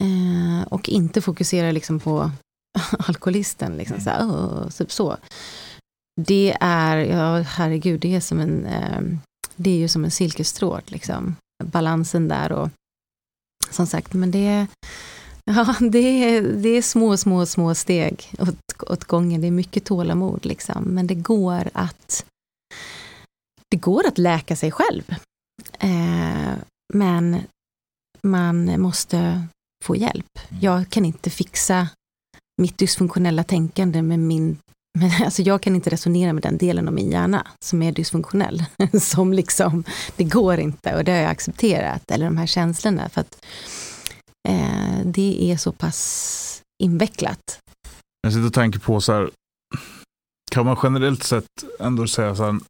[0.00, 2.30] Eh, och inte fokusera liksom på
[2.98, 5.16] alkoholisten, liksom, så, här, oh, typ så
[6.26, 9.00] det är, ja herregud, det är som en, eh,
[9.56, 11.36] det är ju som en silkestråd, liksom.
[11.64, 12.68] Balansen där och
[13.70, 14.66] som sagt, men det är,
[15.44, 19.40] ja, det är, det är små, små, små steg åt, åt gången.
[19.40, 20.84] Det är mycket tålamod, liksom.
[20.84, 22.24] men det går att
[23.70, 25.14] det går att läka sig själv.
[25.78, 26.54] Eh,
[26.94, 27.42] men
[28.22, 29.46] man måste
[29.84, 30.38] få hjälp.
[30.48, 30.62] Mm.
[30.62, 31.88] Jag kan inte fixa
[32.62, 34.58] mitt dysfunktionella tänkande med min
[34.98, 38.64] men alltså jag kan inte resonera med den delen av min hjärna som är dysfunktionell.
[39.00, 39.84] som liksom,
[40.16, 42.10] det går inte och det har jag accepterat.
[42.10, 43.08] Eller de här känslorna.
[43.08, 43.44] För att
[44.48, 47.58] eh, det är så pass invecklat.
[48.22, 49.30] Jag sitter och tänker på så här,
[50.50, 52.60] kan man generellt sett ändå säga så här,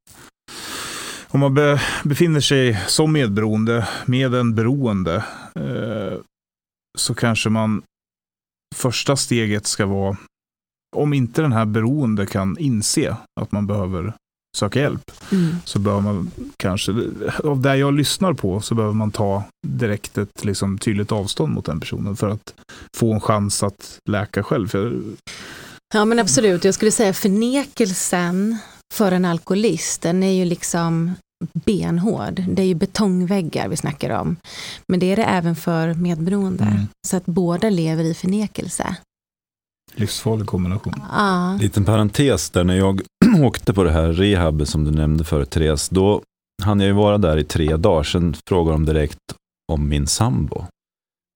[1.28, 6.18] om man be, befinner sig som medberoende med en beroende eh,
[7.00, 7.82] så kanske man
[8.76, 10.16] första steget ska vara
[10.96, 14.14] om inte den här beroende kan inse att man behöver
[14.56, 15.56] söka hjälp, mm.
[15.64, 16.92] så behöver man kanske,
[17.44, 21.64] av det jag lyssnar på, så behöver man ta direkt ett liksom, tydligt avstånd mot
[21.64, 22.54] den personen för att
[22.96, 24.68] få en chans att läka själv.
[24.68, 25.00] För...
[25.94, 28.56] Ja men absolut, jag skulle säga förnekelsen
[28.94, 31.14] för en alkoholist, den är ju liksom
[31.52, 32.44] benhård.
[32.48, 34.36] Det är ju betongväggar vi snackar om.
[34.88, 36.64] Men det är det även för medberoende.
[36.64, 36.88] Mm.
[37.08, 38.96] Så att båda lever i förnekelse.
[39.94, 40.94] Livsfarlig kombination.
[41.10, 41.54] Ah.
[41.54, 43.00] Liten parentes där, när jag
[43.40, 46.22] åkte på det här rehabet som du nämnde förut, Therese, då
[46.62, 48.02] hann jag ju vara där i tre dagar.
[48.02, 49.18] Sen frågade de direkt
[49.72, 50.64] om min sambo.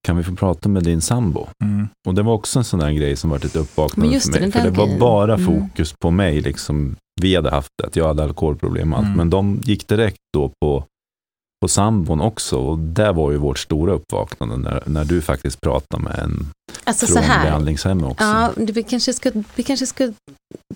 [0.07, 1.47] Kan vi få prata med din sambo?
[1.65, 1.89] Mm.
[2.07, 4.53] Och det var också en sån där grej som var ett uppvaknande för mig.
[4.53, 5.47] För det var bara mm.
[5.47, 5.97] fokus mm.
[6.01, 6.41] på mig.
[6.41, 9.07] Liksom, vi hade haft det, att jag hade alkoholproblem och allt.
[9.07, 9.17] Mm.
[9.17, 10.85] Men de gick direkt då på
[11.65, 12.57] på sambon också.
[12.57, 16.47] Och det var ju vårt stora uppvaknande när, när du faktiskt pratade med en
[16.85, 18.25] alltså från behandlingshem också.
[18.25, 20.13] Ja, vi kanske, ska, vi kanske ska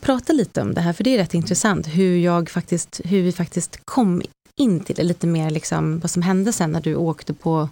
[0.01, 3.33] prata lite om det här, för det är rätt intressant hur, jag faktiskt, hur vi
[3.33, 4.23] faktiskt kom
[4.61, 7.69] in till det, lite mer liksom vad som hände sen när du åkte på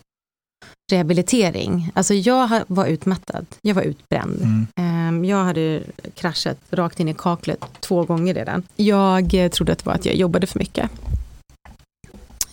[0.93, 1.91] rehabilitering.
[1.95, 4.43] Alltså jag var utmattad, jag var utbränd.
[4.43, 4.67] Mm.
[4.77, 5.83] Ehm, jag hade
[6.15, 8.63] kraschat rakt in i kaklet två gånger redan.
[8.77, 10.91] Jag eh, trodde att det var att jag jobbade för mycket.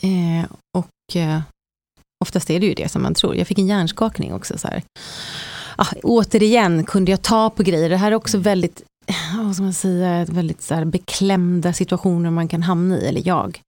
[0.02, 0.46] Eh,
[0.78, 1.42] och eh,
[2.26, 3.36] oftast är det ju det som man tror.
[3.36, 4.58] Jag fick en hjärnskakning också.
[4.58, 4.84] Så här.
[5.76, 7.90] Ah, återigen kunde jag ta på grejer.
[7.90, 8.84] Det här är också väldigt,
[9.38, 13.62] vad ska man säga, väldigt så beklämda situationer man kan hamna i, eller jag.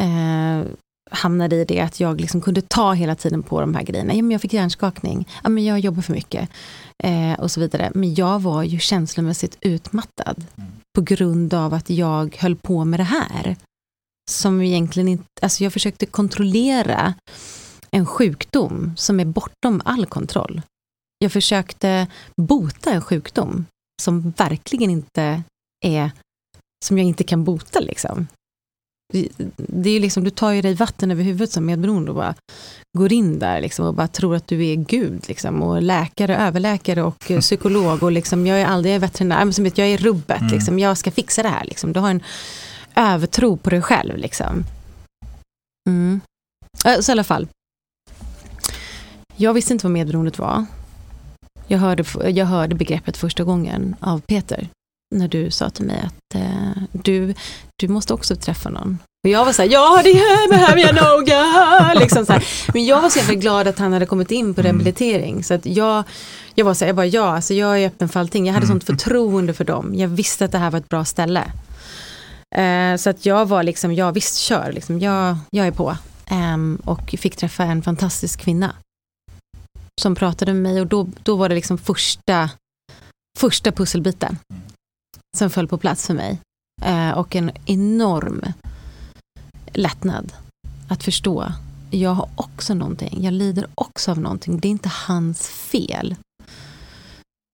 [0.00, 0.66] Eh,
[1.12, 4.14] hamnade i det att jag liksom kunde ta hela tiden på de här grejerna.
[4.14, 6.48] Ja, men jag fick hjärnskakning, ja, men jag jobbar för mycket
[7.04, 7.90] eh, och så vidare.
[7.94, 10.70] Men jag var ju känslomässigt utmattad mm.
[10.94, 13.56] på grund av att jag höll på med det här
[14.30, 17.14] som egentligen inte, alltså jag försökte kontrollera
[17.90, 20.62] en sjukdom som är bortom all kontroll.
[21.18, 23.66] Jag försökte bota en sjukdom
[24.02, 25.42] som verkligen inte
[25.84, 26.10] är,
[26.84, 28.26] som jag inte kan bota liksom.
[29.56, 32.34] Det är liksom, du tar ju dig vatten över huvudet som medberoende och bara
[32.98, 35.28] går in där liksom och bara tror att du är Gud.
[35.28, 39.78] Liksom, och läkare, överläkare och psykolog och liksom, jag är aldrig veterinär, men som vet,
[39.78, 40.52] jag är rubbet, mm.
[40.52, 41.64] liksom, jag ska fixa det här.
[41.64, 41.92] Liksom.
[41.92, 42.22] Du har en
[42.94, 44.16] övertro på dig själv.
[44.16, 44.64] Liksom.
[45.88, 46.20] Mm.
[47.00, 47.48] Så i alla fall,
[49.36, 50.64] jag visste inte vad medberoendet var.
[51.66, 54.68] Jag hörde, jag hörde begreppet första gången av Peter
[55.12, 57.34] när du sa till mig att eh, du,
[57.80, 58.98] du måste också träffa någon.
[59.24, 61.94] Och jag var så här, ja det här behöver jag noga.
[62.00, 62.44] Liksom så här.
[62.72, 64.72] Men jag var så jävla glad att han hade kommit in på mm.
[64.72, 65.44] rehabilitering.
[65.44, 66.04] Så att jag,
[66.54, 68.46] jag var så här, jag bara, ja, alltså jag är öppen för allting.
[68.46, 68.74] Jag hade mm.
[68.74, 69.94] sånt förtroende för dem.
[69.94, 71.52] Jag visste att det här var ett bra ställe.
[72.54, 75.96] Eh, så att jag var liksom, ja visst kör, liksom, jag, jag är på.
[76.26, 78.74] Eh, och fick träffa en fantastisk kvinna.
[80.00, 82.50] Som pratade med mig och då, då var det liksom första,
[83.38, 84.38] första pusselbiten
[85.36, 86.40] som föll på plats för mig.
[86.82, 88.42] Eh, och en enorm
[89.72, 90.32] lättnad
[90.88, 91.52] att förstå.
[91.90, 94.58] Jag har också någonting, jag lider också av någonting.
[94.58, 96.14] Det är inte hans fel.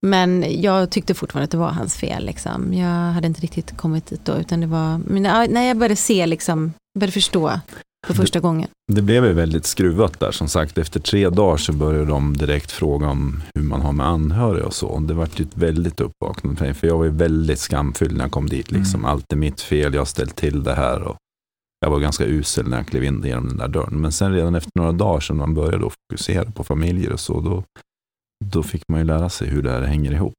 [0.05, 2.25] Men jag tyckte fortfarande att det var hans fel.
[2.25, 2.73] Liksom.
[2.73, 4.37] Jag hade inte riktigt kommit dit då.
[4.37, 7.59] Utan det var, men när jag började se, liksom, började förstå
[8.07, 8.67] för första det, gången.
[8.91, 10.31] Det blev ju väldigt skruvat där.
[10.31, 14.07] Som sagt, efter tre dagar så började de direkt fråga om hur man har med
[14.07, 14.99] anhöriga och så.
[14.99, 16.73] Det var ju ett väldigt uppvaknande för mig.
[16.73, 18.71] För jag var ju väldigt skamfylld när jag kom dit.
[18.71, 18.99] Liksom.
[18.99, 19.11] Mm.
[19.11, 21.01] Allt är mitt fel, jag har ställt till det här.
[21.01, 21.17] Och
[21.79, 24.01] jag var ganska usel när jag klev in genom den där dörren.
[24.01, 27.63] Men sen redan efter några dagar som man började fokusera på familjer och så, då,
[28.45, 30.33] då fick man ju lära sig hur det här hänger ihop.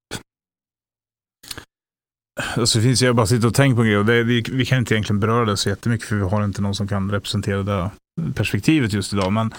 [2.57, 4.79] Alltså det finns, jag bara sitter och tänker på grejer och det, vi, vi, kan
[4.79, 7.91] inte egentligen beröra det så jättemycket för vi har inte någon som kan representera det
[8.35, 9.33] perspektivet just idag.
[9.33, 9.55] Men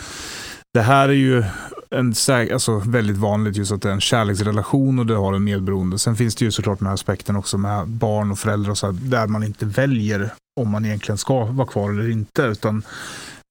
[0.74, 1.44] det här är ju
[1.90, 6.00] en, alltså väldigt vanligt just att det är en kärleksrelation och det har en medberoende.
[6.00, 8.86] Sen finns det ju såklart den här aspekten också med barn och föräldrar och så
[8.86, 12.42] här, där man inte väljer om man egentligen ska vara kvar eller inte.
[12.42, 12.84] Utan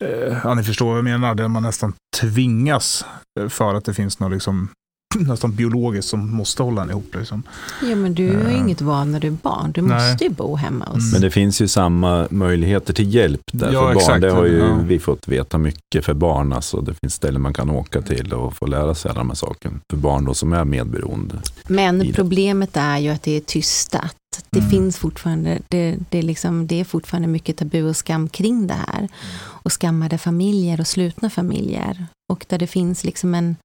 [0.04, 3.04] eh, ja, ni förstår vad jag menar, där man nästan tvingas
[3.40, 4.68] eh, för att det finns någon liksom
[5.18, 7.14] nästan biologiskt som måste hålla en ihop.
[7.14, 7.42] Liksom.
[7.82, 9.72] Ja, men du har ju uh, inget val när du är barn.
[9.72, 10.10] Du Nej.
[10.10, 11.12] måste ju bo hemma hos...
[11.12, 14.08] Men det finns ju samma möjligheter till hjälp där ja, för exakt.
[14.08, 14.20] barn.
[14.20, 14.78] Det har ju ja.
[14.86, 16.52] vi fått veta mycket för barn.
[16.52, 19.36] Alltså, det finns ställen man kan åka till och få lära sig alla de här
[19.36, 19.78] sakerna.
[19.90, 21.34] För barn då som är medberoende.
[21.66, 24.16] Men problemet är ju att det är tystat.
[24.50, 24.70] Det mm.
[24.70, 29.08] finns fortfarande, det, det, liksom, det är fortfarande mycket tabu och skam kring det här.
[29.40, 32.06] Och skammade familjer och slutna familjer.
[32.32, 33.56] Och där det finns liksom en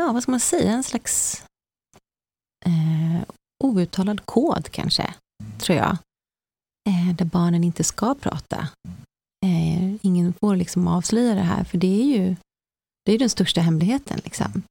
[0.00, 1.44] ja, vad ska man säga, en slags
[2.66, 3.22] eh,
[3.64, 5.14] outtalad kod kanske,
[5.58, 5.96] tror jag.
[6.88, 8.68] Eh, där barnen inte ska prata.
[9.46, 12.36] Eh, ingen får liksom avslöja det här, för det är ju
[13.04, 14.20] det är den största hemligheten.
[14.24, 14.62] Liksom.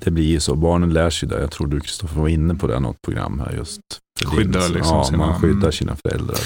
[0.00, 1.40] Det blir ju så, barnen lär sig det.
[1.40, 3.80] Jag tror du Kristoffer var inne på det något program här just.
[4.24, 6.38] Skyddar liksom ja, sina, man skyddar sina föräldrar.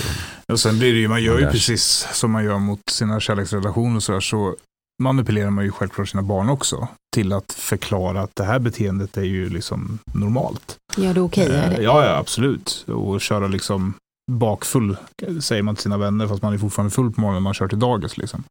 [0.47, 3.21] Och, och sen blir det ju, man gör ju precis som man gör mot sina
[3.21, 4.57] kärleksrelationer och så, där, så
[5.03, 9.23] manipulerar man ju självklart sina barn också till att förklara att det här beteendet är
[9.23, 10.77] ju liksom normalt.
[10.97, 11.47] Ja, det är okej?
[11.47, 12.85] Okay, eh, ja, ja, absolut.
[12.89, 13.95] Och köra liksom
[14.31, 14.97] bakfull,
[15.41, 17.69] säger man till sina vänner, fast man är fortfarande full på morgonen när man kör
[17.69, 18.19] till dagis.
[18.19, 18.45] Liksom.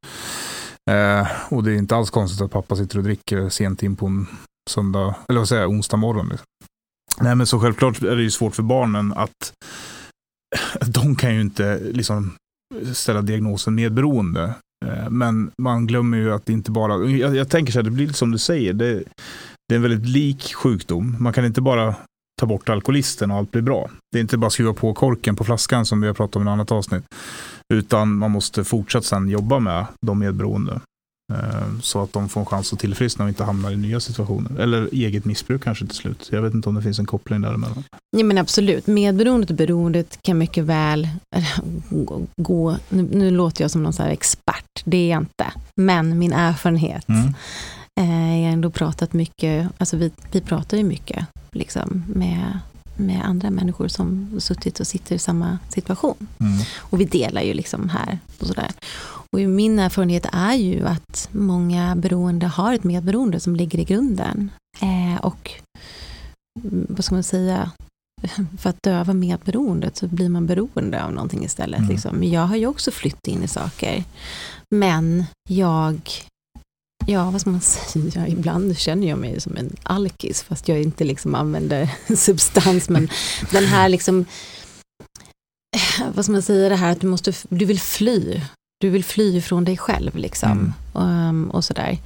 [0.91, 4.05] Eh, och det är inte alls konstigt att pappa sitter och dricker sent in på
[4.05, 4.27] en
[4.69, 6.29] söndag, eller vad säger jag, onsdag morgon.
[6.29, 6.45] Liksom.
[7.21, 9.53] Nej, men så självklart är det ju svårt för barnen att
[10.85, 12.35] de kan ju inte liksom
[12.93, 14.53] ställa diagnosen medberoende.
[14.85, 17.91] Eh, men man glömmer ju att det inte bara, jag, jag tänker så här, det
[17.91, 18.93] blir som du säger, det,
[19.67, 21.15] det, är en väldigt lik sjukdom.
[21.19, 21.95] Man kan inte bara
[22.39, 23.89] ta bort alkoholisten och allt blir bra.
[24.11, 26.45] Det är inte bara skruva på korken på flaskan som vi har pratat om i
[26.45, 27.03] ett annat avsnitt.
[27.73, 30.81] Utan man måste fortsatt sen jobba med de medberoende.
[31.33, 34.59] Eh, så att de får en chans att tillfriskna och inte hamnar i nya situationer.
[34.59, 36.29] Eller eget missbruk kanske till slut.
[36.31, 37.83] Jag vet inte om det finns en koppling däremellan.
[38.17, 41.09] Ja men absolut, medberoendet och beroendet kan mycket väl
[42.35, 45.45] gå, nu, nu låter jag som någon så expert, det är jag inte.
[45.75, 47.09] Men min erfarenhet.
[47.09, 47.33] Mm.
[47.99, 52.59] Eh, jag har ändå pratat mycket, alltså vi, vi pratar ju mycket liksom, med
[52.99, 56.27] med andra människor som suttit och sitter i samma situation.
[56.39, 56.57] Mm.
[56.77, 58.71] Och vi delar ju liksom här och sådär.
[59.31, 64.51] Och min erfarenhet är ju att många beroende har ett medberoende som ligger i grunden.
[64.81, 65.51] Eh, och
[66.63, 67.71] mm, vad ska man säga,
[68.57, 71.79] för att döva medberoendet så blir man beroende av någonting istället.
[71.79, 71.91] Mm.
[71.91, 72.23] Liksom.
[72.23, 74.03] Jag har ju också flytt in i saker.
[74.75, 76.01] Men jag,
[77.07, 81.03] ja vad ska man säga, ibland känner jag mig som en alkis fast jag inte
[81.03, 82.89] liksom använder substans.
[82.89, 83.09] Men
[83.51, 84.25] den här liksom,
[86.13, 88.41] vad ska man säga, det här att du, måste, du vill fly
[88.79, 90.73] du vill fly från dig själv liksom.
[90.95, 91.29] Mm.
[91.29, 91.97] Um, och sådär.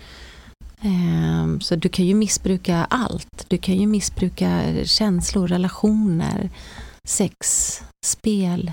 [0.84, 3.46] Um, så du kan ju missbruka allt.
[3.48, 6.50] Du kan ju missbruka känslor, relationer,
[7.08, 7.38] sex,
[8.06, 8.72] spel,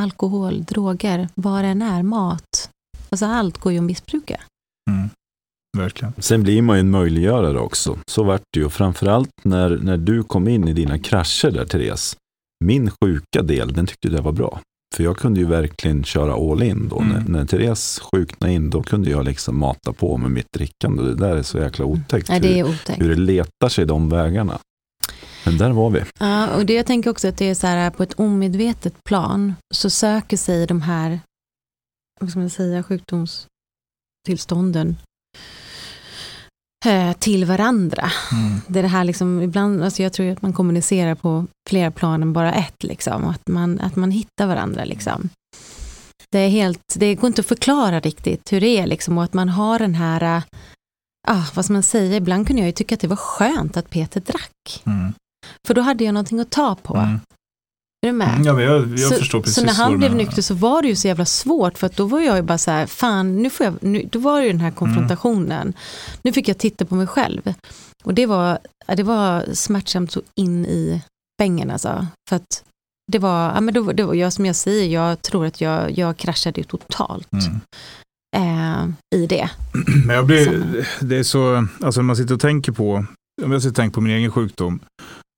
[0.00, 2.70] alkohol, droger, vad det än är, mat.
[3.10, 4.40] Alltså allt går ju att missbruka.
[4.90, 5.10] Mm.
[5.76, 6.12] Verkligen.
[6.18, 7.98] Sen blir man ju en möjliggörare också.
[8.06, 8.68] Så vart det ju.
[8.68, 12.16] Framförallt när, när du kom in i dina krascher där, Therese.
[12.64, 14.60] Min sjuka del, den tyckte jag var bra.
[14.94, 17.00] För jag kunde ju verkligen köra all in då.
[17.00, 17.12] Mm.
[17.12, 21.02] När, när Therese sjuknade in, då kunde jag liksom mata på med mitt drickande.
[21.02, 22.28] Det där är så jäkla otäckt.
[22.28, 23.00] Ja, det är otäckt.
[23.00, 24.58] Hur, hur det letar sig de vägarna.
[25.44, 26.02] Men där var vi.
[26.20, 29.54] Ja, och det jag tänker också att det är så här på ett omedvetet plan
[29.74, 31.20] så söker sig de här,
[32.20, 34.96] vad ska man säga, sjukdomstillstånden
[37.18, 38.10] till varandra.
[38.32, 38.60] Mm.
[38.66, 42.22] Det är det här liksom, ibland, alltså jag tror att man kommunicerar på fler plan
[42.22, 44.84] än bara ett, liksom, att, man, att man hittar varandra.
[44.84, 45.28] Liksom.
[46.30, 49.34] Det, är helt, det går inte att förklara riktigt hur det är, liksom, och att
[49.34, 50.42] man har den här, eh,
[51.28, 53.90] ah, vad ska man säga, ibland kunde jag ju tycka att det var skönt att
[53.90, 54.82] Peter drack.
[54.84, 55.12] Mm.
[55.66, 56.96] För då hade jag någonting att ta på.
[56.96, 57.20] Mm.
[58.02, 58.28] Är du med?
[58.28, 59.54] Mm, ja, jag, jag så, förstår precis.
[59.54, 62.06] Så när han blev nykter så var det ju så jävla svårt för att då
[62.06, 64.52] var jag ju bara så här, fan, nu får jag, nu, då var det ju
[64.52, 64.78] den här mm.
[64.78, 65.62] konfrontationen.
[65.62, 65.74] Mm.
[66.22, 67.42] Nu fick jag titta på mig själv.
[68.04, 68.58] Och det var,
[68.96, 71.02] det var smärtsamt så in i
[71.38, 72.06] bängen alltså.
[72.28, 72.62] För att
[73.12, 75.60] det var, ja men det var, det var jag, som jag säger, jag tror att
[75.60, 77.28] jag, jag kraschade totalt.
[77.32, 77.60] Mm.
[78.36, 79.50] Eh, I det.
[80.06, 83.06] Men jag blir, det är så, alltså när man sitter och tänker på,
[83.42, 84.80] om jag sitter och tänker på min egen sjukdom,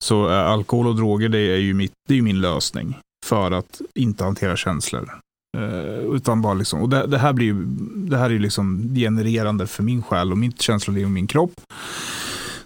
[0.04, 3.80] så äh, alkohol och droger det är ju mitt, det är min lösning för att
[3.94, 5.10] inte hantera känslor.
[5.56, 7.64] Uh, utan bara liksom, och det, det, här blir ju,
[7.96, 11.52] det här är ju liksom genererande för min själ och mitt känsloliv och min kropp.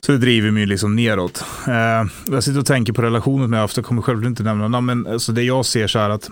[0.07, 1.45] Så det driver mig liksom neråt.
[1.69, 4.87] Uh, jag sitter och tänker på relationen med haft, jag kommer självklart inte nämna namn,
[4.87, 6.31] men alltså det jag ser så här att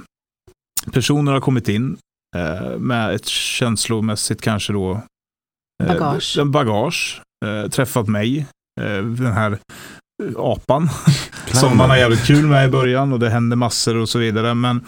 [0.92, 1.96] personer har kommit in
[2.36, 5.02] uh, med ett känslomässigt kanske då
[5.88, 7.22] bagage, bagage
[7.70, 8.46] träffat mig,
[9.16, 9.58] den här
[10.36, 10.88] apan.
[11.52, 14.54] som man har jävligt kul med i början och det händer massor och så vidare.
[14.54, 14.80] Men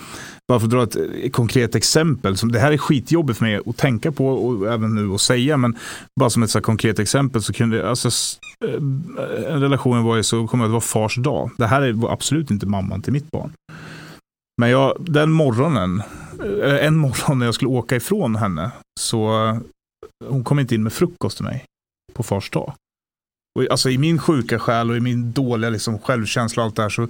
[0.49, 0.83] bara för att dra
[1.23, 2.37] ett konkret exempel.
[2.37, 5.57] Som, det här är skitjobbigt för mig att tänka på och även nu att säga.
[5.57, 5.77] Men
[6.21, 8.09] bara som ett så konkret exempel så kunde alltså,
[9.49, 11.51] en relation var ju så kommer det var fars dag.
[11.59, 13.53] Det här var absolut inte mamman till mitt barn.
[14.61, 16.03] Men jag, den morgonen,
[16.81, 19.59] en morgon när jag skulle åka ifrån henne så
[20.29, 21.65] hon kom inte in med frukost till mig
[22.13, 22.73] på fars dag.
[23.59, 26.83] Och alltså i min sjuka själ och i min dåliga liksom, självkänsla och allt det
[26.83, 27.09] här så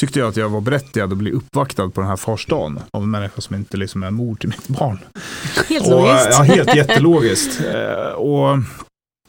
[0.00, 3.10] tyckte jag att jag var berättigad att bli uppvaktad på den här farsdagen av en
[3.10, 4.98] människa som inte liksom är mor till mitt barn.
[5.68, 6.28] Helt och, logiskt.
[6.30, 7.60] Ja, helt jättelogiskt.
[7.74, 8.58] Eh, och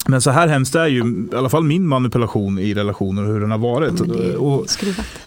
[0.10, 3.41] men så här hemskt är ju i alla fall min manipulation i relationer och hur
[3.41, 4.02] den har varit.
[4.38, 4.65] Och,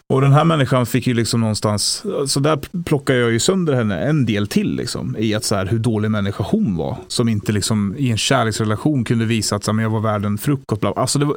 [0.07, 3.99] och, den här människan fick ju liksom någonstans, så där plockar jag ju sönder henne
[3.99, 6.97] en del till liksom, i att så här, hur dålig människa hon var.
[7.09, 10.39] Som inte liksom i en kärleksrelation kunde visa att så här, jag var värd en
[10.39, 10.81] frukost.
[10.81, 10.93] Bla.
[10.93, 11.37] Alltså det var,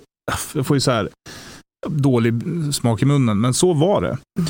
[0.54, 1.10] jag får ju så här
[1.88, 2.34] dålig
[2.74, 4.18] smak i munnen, men så var det.
[4.40, 4.50] Mm.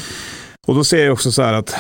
[0.68, 1.76] Och då ser jag också så här att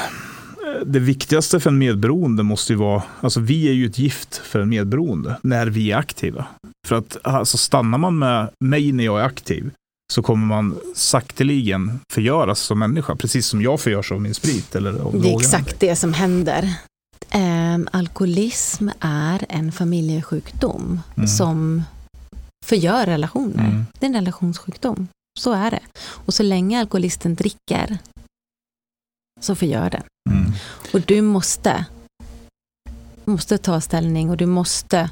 [0.85, 4.59] det viktigaste för en medberoende måste ju vara, alltså vi är ju ett gift för
[4.59, 6.45] en medberoende när vi är aktiva.
[6.87, 9.71] För att alltså, stannar man med mig när jag är aktiv
[10.13, 14.75] så kommer man sakteligen förgöras som människa, precis som jag förgörs av min sprit.
[14.75, 16.73] Eller av det är exakt det som händer.
[17.35, 21.27] Um, alkoholism är en familjesjukdom mm.
[21.27, 21.83] som
[22.65, 23.65] förgör relationer.
[23.65, 23.85] Mm.
[23.99, 25.07] Det är en relationssjukdom.
[25.39, 25.79] Så är det.
[26.09, 27.97] Och så länge alkoholisten dricker
[29.41, 30.03] så förgör den.
[30.29, 30.51] Mm.
[30.93, 31.85] Och du måste,
[33.25, 35.09] måste ta ställning och du måste,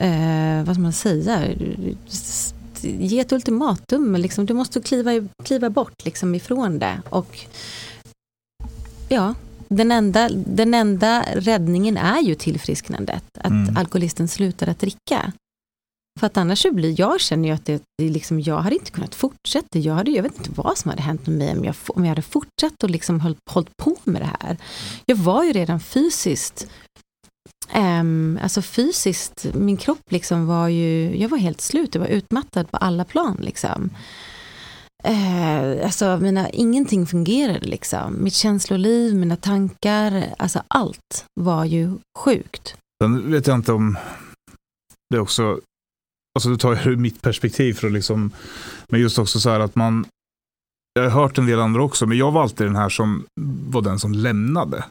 [0.00, 1.54] eh, vad ska man säga,
[2.82, 4.16] ge ett ultimatum.
[4.16, 4.46] Liksom.
[4.46, 5.10] Du måste kliva,
[5.44, 7.02] kliva bort liksom, ifrån det.
[7.08, 7.38] Och
[9.08, 9.34] ja,
[9.68, 13.24] den enda, den enda räddningen är ju tillfrisknandet.
[13.38, 13.76] Att mm.
[13.76, 15.32] alkoholisten slutar att dricka.
[16.20, 18.90] För att annars så blir, jag känner ju att det, det liksom, jag hade inte
[18.90, 19.78] kunnat fortsätta.
[19.78, 22.08] Jag, hade, jag vet inte vad som hade hänt med mig om jag, om jag
[22.08, 24.56] hade fortsatt och liksom hållit, hållit på med det här.
[25.06, 26.68] Jag var ju redan fysiskt
[27.74, 32.70] Um, alltså fysiskt, min kropp liksom var ju, jag var helt slut, jag var utmattad
[32.70, 33.36] på alla plan.
[33.40, 33.90] Liksom.
[35.08, 38.24] Uh, alltså mina, ingenting fungerade liksom.
[38.24, 42.76] Mitt känsloliv, mina tankar, alltså allt var ju sjukt.
[43.02, 43.98] Sen vet jag inte om
[45.10, 45.60] det också
[46.34, 48.30] alltså du tar ju mitt perspektiv för att liksom,
[48.88, 50.06] men just också så här att man,
[50.94, 53.24] jag har hört en del andra också, men jag var alltid den här som
[53.70, 54.84] var den som lämnade.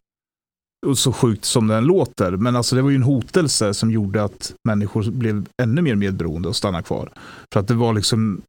[0.86, 4.24] Och så sjukt som den låter, men alltså det var ju en hotelse som gjorde
[4.24, 7.12] att människor blev ännu mer medberoende och stannade kvar.
[7.54, 8.42] För att det var liksom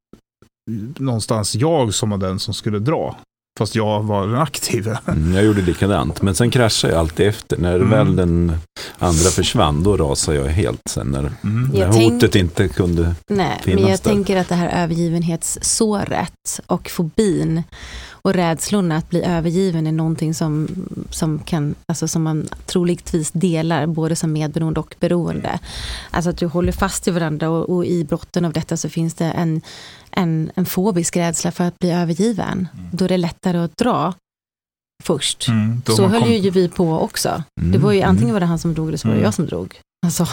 [0.98, 3.16] någonstans jag som var den som skulle dra.
[3.58, 4.98] Fast jag var den aktiva.
[5.08, 7.56] Mm, jag gjorde likadant, men sen kraschade jag alltid efter.
[7.58, 7.90] När Mm.
[7.90, 8.56] väl den
[8.98, 11.06] andra försvann, då rasade jag helt sen.
[11.06, 11.70] När, Mm.
[11.72, 13.14] när Jag hotet tänk- inte kunde...
[13.28, 14.10] Nej, finnas men jag där.
[14.10, 17.62] tänker att det här övergivenhetssåret och fobin
[18.28, 20.68] och rädslorna att bli övergiven är någonting som,
[21.10, 25.58] som, kan, alltså som man troligtvis delar både som medberoende och beroende.
[26.10, 29.14] Alltså att du håller fast i varandra och, och i brotten av detta så finns
[29.14, 29.60] det en,
[30.10, 32.68] en, en fobisk rädsla för att bli övergiven.
[32.92, 34.14] Då är det lättare att dra
[35.04, 35.48] först.
[35.48, 35.82] Mm.
[35.86, 37.42] Så höll kom- ju vi på också.
[37.60, 38.10] Mm, Det var ju mm.
[38.10, 39.24] antingen var det han som drog eller så var det Mm.
[39.24, 39.80] jag som drog.
[40.06, 40.26] Alltså,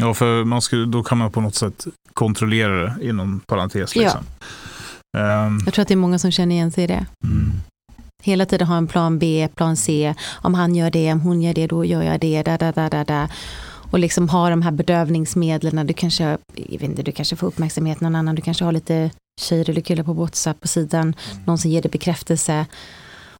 [0.00, 3.96] Ja, för man skulle, då kan man på något sätt kontrollera det inom parentes.
[3.96, 4.20] Ja.
[5.18, 7.06] Ehm, jag tror att det är många som känner igen sig i det.
[7.24, 7.52] Mm.
[8.22, 10.14] Hela tiden ha en plan B, plan C.
[10.42, 12.42] Om han gör det, om hon gör det, då gör jag det.
[12.42, 13.28] Da, da, da, da, da.
[13.90, 15.86] Och liksom ha de här bedövningsmedlen.
[15.86, 18.34] Du kanske, jag vet inte, du kanske får uppmärksamhet någon annan.
[18.34, 21.14] Du kanske har lite tjejer eller killar på WhatsApp på sidan.
[21.44, 22.66] Någon som ger dig bekräftelse.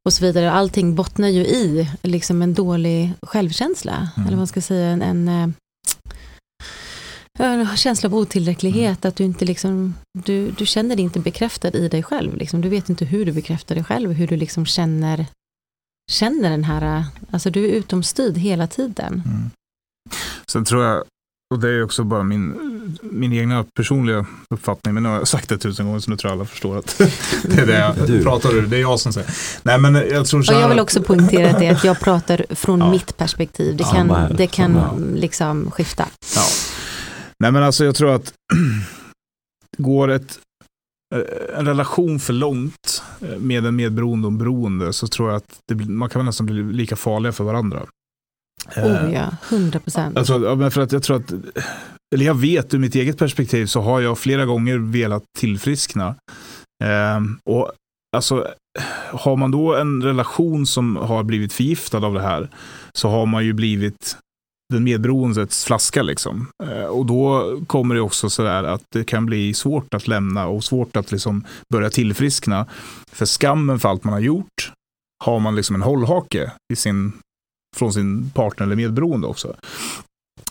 [0.04, 0.52] Och så vidare.
[0.52, 3.92] Allting bottnar ju i liksom en dålig självkänsla.
[4.16, 4.26] Mm.
[4.26, 5.54] Eller vad man ska säga, en, en, eh, en
[7.76, 9.04] känsla av otillräcklighet.
[9.04, 12.36] Att du inte liksom, du, du känner dig inte bekräftad i dig själv.
[12.36, 12.60] Liksom.
[12.60, 14.12] Du vet inte hur du bekräftar dig själv.
[14.12, 15.26] Hur du liksom känner,
[16.12, 19.22] känner den här, alltså du är utomstyrd hela tiden.
[19.26, 19.50] Mm.
[20.52, 21.04] Sen tror jag,
[21.54, 22.54] och det är också bara min,
[23.02, 26.30] min egna personliga uppfattning, men nu har jag sagt det tusen gånger så nu tror
[26.30, 26.98] jag alla förstår att
[27.44, 28.22] det är det jag Du.
[28.22, 28.66] pratar ur.
[28.66, 29.30] Det är jag som säger.
[29.62, 32.00] Nej men jag tror så Och här jag vill att- också poängtera det att jag
[32.00, 32.90] pratar från Ja.
[32.90, 33.76] mitt perspektiv.
[33.76, 34.96] Det Ja, kan, det kan Ja.
[35.14, 36.06] liksom skifta.
[36.36, 36.42] Ja.
[37.40, 38.32] Nej men alltså jag tror att
[39.78, 40.38] går ett,
[41.14, 45.36] eh, en relation för långt eh, med en medberoende och en beroende så tror jag
[45.36, 47.86] att det, man kan nästan bli lika farliga för varandra.
[48.76, 50.16] Eh, Oh ja, 100 procent.
[50.16, 51.32] Jag tror, ja, men för att jag tror att,
[52.14, 56.14] eller jag vet ur mitt eget perspektiv så har jag flera gånger velat tillfriskna.
[56.84, 57.72] Ehm, och
[58.16, 58.46] alltså,
[59.10, 62.50] har man då en relation som har blivit förgiftad av det här
[62.92, 64.16] så har man ju blivit
[64.70, 66.46] den medberoendets flaska liksom.
[66.64, 70.64] Eh, och då kommer det också sådär att det kan bli svårt att lämna och
[70.64, 72.66] svårt att liksom börja tillfriskna.
[73.12, 74.72] För skammen för allt man har gjort
[75.24, 77.12] har man liksom en hållhake i sin,
[77.76, 79.56] från sin partner eller medberoende också.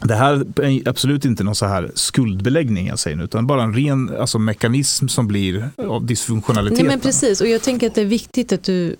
[0.01, 3.73] Det här är absolut inte någon så här skuldbeläggning jag säger nu, utan bara en
[3.73, 6.85] ren alltså, mekanism som blir av dysfunktionaliteten.
[6.85, 8.95] Nej men precis, och jag tänker att det är viktigt att du,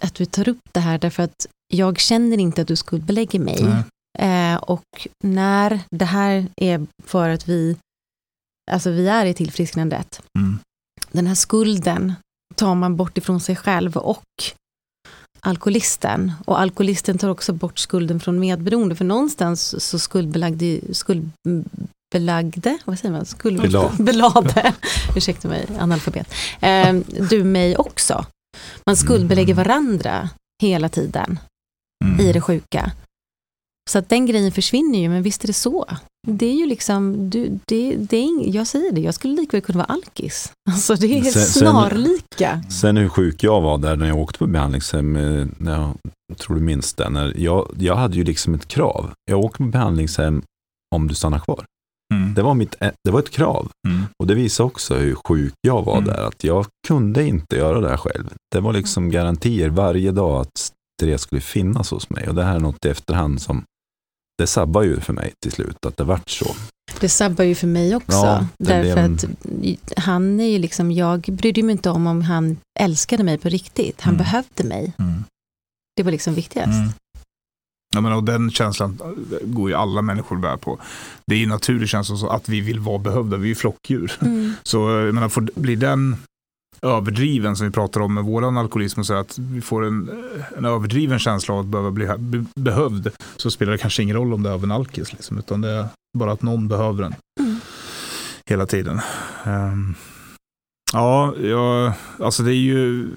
[0.00, 3.58] att du tar upp det här därför att jag känner inte att du skuldbelägger mig.
[3.62, 3.82] Nej.
[4.18, 7.76] Eh, och när det här är för att vi,
[8.70, 10.58] alltså vi är i tillfrisknandet, Mm.
[11.12, 12.14] den här skulden
[12.54, 14.24] tar man bort ifrån sig själv och
[15.40, 16.32] alkoholisten.
[16.46, 23.12] Och alkoholisten tar också bort skulden från medberoende, för någonstans så skuldbelagde, skuldbelagde, vad säger
[23.12, 23.24] man?
[23.26, 24.02] Skuld, Belade.
[24.02, 24.74] belade,
[25.16, 26.94] ursäkta mig, analfabet, eh,
[27.30, 28.26] du mig också.
[28.86, 30.30] Man skuldbelägger varandra
[30.62, 31.38] hela tiden
[32.04, 32.20] Mm.
[32.20, 32.92] i det sjuka.
[33.88, 35.86] Så att den grejen försvinner ju, men visst är det så.
[36.26, 39.60] Det är ju liksom, du, det, det är ing, jag säger det, jag skulle likväl
[39.60, 40.52] kunna vara alkis.
[40.70, 42.62] Alltså det är Sen- sen- snarlika.
[42.70, 45.72] Sen hur sjuk jag var där när jag åkte på behandlingshem, eh, när
[46.28, 49.10] jag tror du minns det, när jag, jag hade ju liksom ett krav.
[49.30, 50.42] Jag åker på behandlingshem
[50.94, 51.64] om du stannar kvar.
[52.14, 52.34] Mm.
[52.34, 53.68] Det var, mitt, det var ett krav.
[53.88, 54.02] Mm.
[54.18, 56.04] Och det visar också hur sjuk jag var Mm.
[56.08, 56.22] där.
[56.28, 58.32] Att jag kunde inte göra det här själv.
[58.54, 60.72] Det var liksom garantier varje dag att
[61.02, 62.28] Therese skulle finnas hos mig.
[62.28, 63.64] Och det här är något i efterhand som,
[64.38, 66.54] det sabbar ju för mig till slut att det vart så.
[67.00, 68.16] Det sabbar ju för mig också.
[68.16, 72.56] Ja, därför blev- att han är ju liksom, jag brydde mig inte om om han
[72.80, 74.00] älskade mig på riktigt.
[74.00, 74.24] Han Mm.
[74.24, 74.92] behövde mig.
[74.98, 75.24] Mm.
[75.96, 76.72] Det var liksom viktigast.
[76.72, 76.88] Mm.
[77.94, 78.98] Ja, men, och den känslan
[79.44, 80.78] går ju alla människor bär på.
[81.26, 83.54] Det är ju en naturlig känsla så att vi vill vara behövda, vi är ju
[83.54, 84.12] flockdjur.
[84.20, 84.52] Mm.
[84.62, 86.16] Så jag menar, får, blir den
[86.82, 90.10] överdriven som vi pratar om med våran alkoholism, och så att vi får en,
[90.56, 94.32] en överdriven känsla av att behöva bli be, behövd, så spelar det kanske ingen roll
[94.34, 97.14] om det är av en alkis, liksom, utan det är bara att någon behöver den
[97.40, 97.56] Mm.
[98.50, 99.00] hela tiden.
[99.44, 99.94] Ehm,
[100.92, 103.10] ja, jag, alltså det är ju,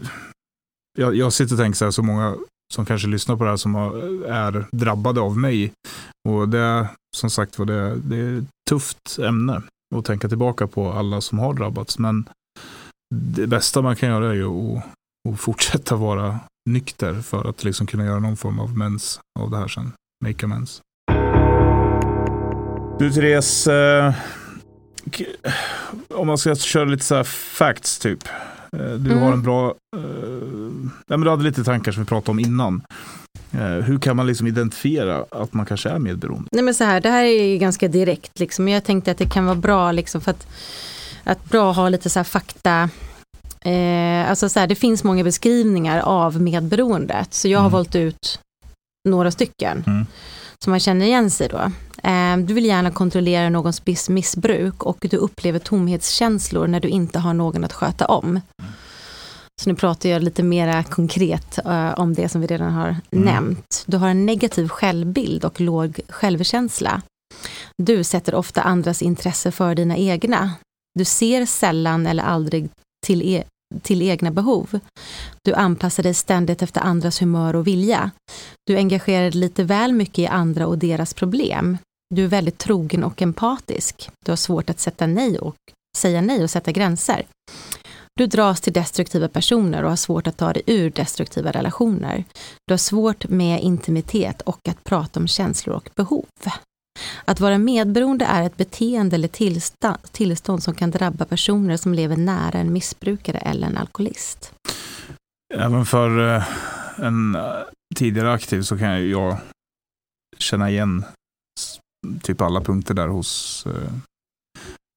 [1.00, 2.36] jag, jag sitter och tänker så här, så många
[2.74, 3.92] som kanske lyssnar på det här som har,
[4.30, 5.72] är drabbade av mig.
[6.30, 6.88] Och det är
[7.18, 9.62] som sagt var det, det är ett tufft ämne
[9.96, 12.00] att tänka tillbaka på alla som har drabbats.
[12.00, 12.30] Men
[13.14, 14.84] det bästa man kan göra är ju att,
[15.30, 16.40] att fortsätta vara
[16.70, 19.92] nykter för att liksom kunna göra någon form av mens av det här sen.
[20.26, 20.82] Make amends.
[23.00, 24.14] Du Therese, eh,
[26.10, 28.28] om man ska köra lite så här facts typ.
[28.74, 29.24] Eh, Du Mm.
[29.24, 30.04] har en bra, eh,
[31.08, 32.82] ja, men du hade lite tankar som vi pratade om innan.
[33.52, 36.48] Eh, hur kan man liksom identifiera att man kanske är medberoende?
[36.52, 38.68] Nej men så här, det här är ju ganska direkt liksom.
[38.68, 40.48] Jag tänkte att det kan vara bra liksom för att,
[41.24, 42.90] att bra att ha lite så här fakta,
[43.66, 47.72] Eh, alltså så här, det finns många beskrivningar av medberoendet, så jag har Mm.
[47.74, 48.40] valt ut
[49.10, 50.06] några stycken Mm.
[50.64, 51.72] som man känner igen sig då.
[52.10, 57.34] Eh, du vill gärna kontrollera någons missbruk och du upplever tomhetskänslor när du inte har
[57.34, 58.42] någon att sköta om.
[59.62, 63.26] Så nu pratar jag lite mera konkret eh, om det som vi redan har Mm.
[63.26, 63.84] nämnt.
[63.86, 67.02] Du har en negativ självbild och låg självkänsla.
[67.78, 70.52] Du sätter ofta andras intresse för dina egna.
[71.00, 72.70] Du ser sällan eller aldrig
[73.06, 73.44] till, e-
[73.82, 74.80] till egna behov.
[75.44, 78.12] Du anpassar dig ständigt efter andras humör och vilja.
[78.68, 81.78] Du engagerar dig lite väl mycket i andra och deras problem.
[82.16, 84.10] Du är väldigt trogen och empatisk.
[84.26, 85.56] Du har svårt att sätta nej och
[85.98, 87.26] säga nej och sätta gränser.
[88.20, 92.24] Du dras till destruktiva personer och har svårt att ta dig ur destruktiva relationer.
[92.68, 96.26] Du har svårt med intimitet och att prata om känslor och behov.
[97.26, 102.18] Att vara medberoende är ett beteende eller tillstånd, tillstånd som kan drabba personer som lever
[102.18, 104.54] nära en missbrukare eller en alkoholist.
[105.54, 106.44] Även för eh,
[106.96, 107.42] en eh,
[107.96, 109.38] tidigare aktiv så kan jag
[110.38, 111.06] känna igen
[112.22, 113.94] typ alla punkter där hos eh,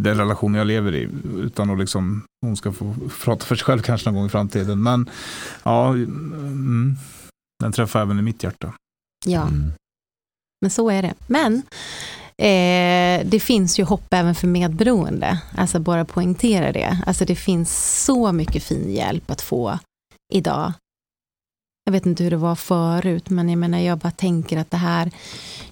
[0.02, 1.08] den relation jag lever i.
[1.36, 4.82] Utan att liksom, hon ska få prata för sig själv kanske någon gång i framtiden.
[4.82, 5.10] Men
[5.62, 6.96] ja, mm,
[7.62, 8.74] den träffar även i mitt hjärta.
[9.26, 9.72] Ja, Mm
[10.64, 11.14] men så är det.
[11.26, 11.62] Men
[12.36, 15.38] eh, det finns ju hopp även för medberoende.
[15.56, 16.98] Alltså bara poängtera det.
[17.06, 19.78] Alltså det finns så mycket fin hjälp att få
[20.32, 20.72] idag.
[21.84, 24.76] Jag vet inte hur det var förut, men jag menar jag bara tänker att det
[24.76, 25.10] här,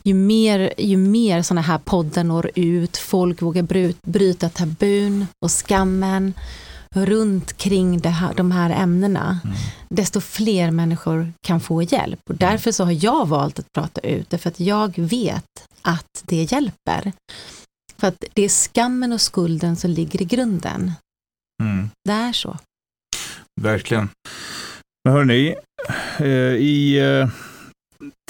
[0.02, 3.62] ju mer, ju mer sådana här poddar når ut, folk vågar
[4.06, 6.34] bryta tabun och skammen
[6.92, 9.56] runt kring här, de här ämnena, Mm.
[9.88, 12.20] desto fler människor kan få hjälp.
[12.30, 15.44] Och därför så har jag valt att prata ut det, för att jag vet
[15.82, 17.12] att det hjälper.
[17.96, 20.92] För att det är skammen och skulden som ligger i grunden.
[21.62, 21.90] Mm.
[22.04, 22.56] Det är så.
[23.60, 24.08] Verkligen.
[25.04, 25.54] Men hörni,
[26.18, 26.26] eh,
[26.56, 27.28] i eh,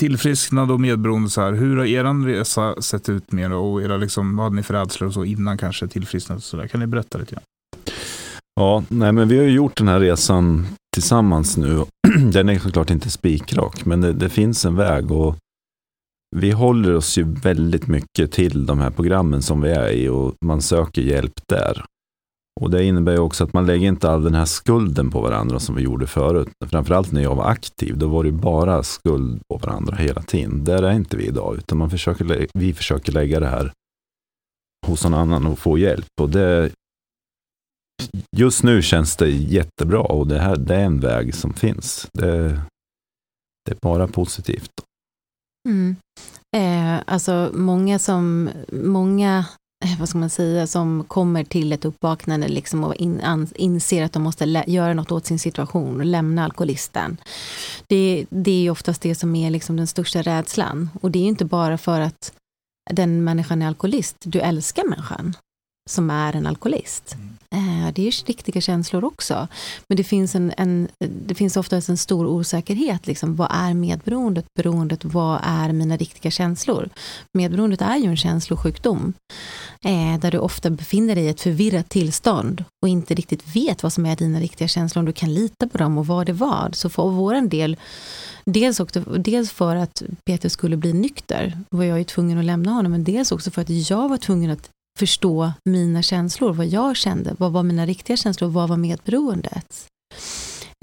[0.00, 3.96] tillfrisknad och medberoende så här, hur har er resa sett ut med det och era
[3.96, 6.68] liksom, vad hade ni för rädslor och så innan kanske tillfrisknad så där?
[6.68, 7.44] Kan ni berätta lite grann?
[8.60, 11.84] Ja, nej, men vi har ju gjort den här resan tillsammans nu.
[12.32, 15.36] Den är såklart inte spikrak, men det, det finns en väg och
[16.36, 20.34] vi håller oss ju väldigt mycket till de här programmen som vi är i och
[20.44, 21.84] man söker hjälp där.
[22.60, 25.58] Och det innebär ju också att man lägger inte all den här skulden på varandra
[25.58, 26.48] som vi gjorde förut.
[26.70, 30.64] Framförallt när jag var aktiv, då var det bara skuld på varandra hela tiden.
[30.64, 33.72] Där är inte vi idag, utan man försöker, vi försöker lägga det här
[34.86, 36.06] hos någon annan och få hjälp.
[36.20, 36.70] Och det,
[38.36, 42.06] just nu känns det jättebra och det, här, det är en väg som finns.
[42.12, 42.48] Det,
[43.64, 44.72] det är bara positivt.
[45.68, 45.96] Mm.
[46.56, 49.44] Eh, alltså många som, många,
[49.84, 54.04] eh, vad ska man säga, som kommer till ett uppvaknande liksom och in, an, inser
[54.04, 57.16] att de måste göra något åt sin situation och lämna alkoholisten.
[57.86, 60.90] Det, det är ju oftast det som är liksom den största rädslan.
[61.00, 62.32] Och det är ju inte bara för att
[62.90, 65.34] den människan är alkoholist, du älskar människan
[65.90, 67.16] som är en alkoholist.
[67.82, 69.48] Eh, det är riktiga känslor också.
[69.88, 70.88] Men det finns, en, en,
[71.26, 73.06] det finns oftast en stor osäkerhet.
[73.06, 74.44] Liksom, vad är medberoendet?
[74.54, 76.88] Beroendet, vad är mina riktiga känslor?
[77.38, 79.12] Medberoendet är ju en känslosjukdom.
[79.84, 83.92] Eh, där du ofta befinner dig i ett förvirrat tillstånd och inte riktigt vet vad
[83.92, 86.70] som är dina riktiga känslor, om du kan lita på dem och vad det var.
[86.72, 87.76] Så för vår del,
[88.44, 92.70] dels, också, dels för att Peter skulle bli nykter, var jag ju tvungen att lämna
[92.70, 96.96] honom, men dels också för att jag var tvungen att förstå mina känslor, vad jag
[96.96, 99.86] kände, vad var mina riktiga känslor, vad var medberoendet.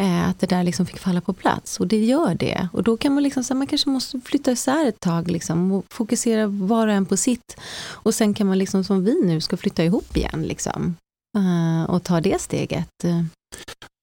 [0.02, 2.70] Eh, att det där liksom fick falla på plats och det gör det.
[2.74, 5.86] Och då kan man liksom, så man kanske måste flytta isär ett tag liksom, och
[5.92, 7.58] fokusera var och en på sitt.
[7.82, 10.96] Och sen kan man liksom som vi nu ska flytta ihop igen liksom.
[11.38, 12.88] Eh, och ta det steget.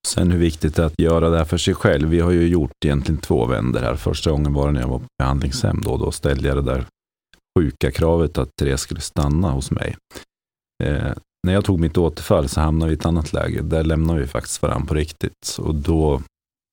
[0.06, 2.08] Sen hur viktigt det är att göra det här för sig själv.
[2.08, 3.96] Vi har ju gjort egentligen två vändor här.
[3.96, 5.80] Första gången var det när jag var på behandlingshem.
[5.84, 6.86] Då, då ställde jag det där
[7.56, 9.96] sjuka kravet att Therese skulle stanna hos mig.
[10.84, 11.12] Eh,
[11.46, 13.62] när jag tog mitt återfall så hamnade vi i ett annat läge.
[13.62, 15.56] Där lämnade vi faktiskt varandra på riktigt.
[15.58, 16.22] Och då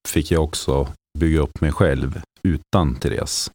[0.07, 0.87] fick jag också
[1.19, 3.51] bygga upp mig själv utan Therese.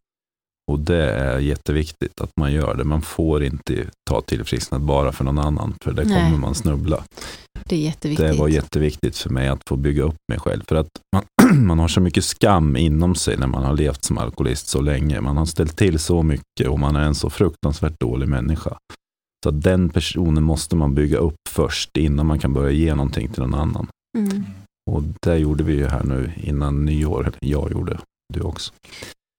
[0.71, 2.83] Och det är jätteviktigt att man gör det.
[2.83, 6.05] Man får inte ta tillfrisknad bara för någon annan, för Nej.
[6.05, 7.03] kommer man snubbla.
[7.65, 8.27] det är jätteviktigt.
[8.27, 10.63] Det var jätteviktigt för mig att få bygga upp mig själv.
[10.67, 11.23] För att man,
[11.67, 15.21] man har så mycket skam inom sig när man har levt som alkoholist så länge.
[15.21, 18.77] Man har ställt till så mycket och man är en så fruktansvärt dålig människa.
[19.43, 23.27] Så att den personen måste man bygga upp först innan man kan börja ge någonting
[23.27, 23.87] till någon annan.
[24.17, 24.43] Mm.
[24.91, 27.21] Och det gjorde vi ju här nu innan nyår.
[27.27, 27.99] Eller jag gjorde,
[28.33, 28.73] du också.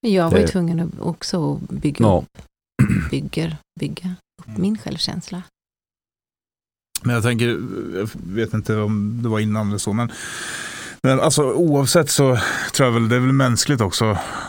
[0.06, 2.42] Jag var ju Det- tvungen att också bygga, Ja, upp,
[3.10, 5.42] bygger, bygga upp min självkänsla.
[7.02, 7.48] Men jag tänker,
[7.94, 10.10] jag vet inte om det var innan eller så, men,
[11.02, 12.38] men alltså, oavsett så
[12.72, 14.04] tror jag väl det är väl mänskligt också.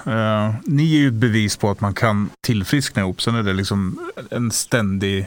[0.06, 3.22] Eh, ni är ju ett bevis på att man kan tillfriskna ihop.
[3.22, 4.00] Sen är det liksom
[4.32, 5.20] en ständig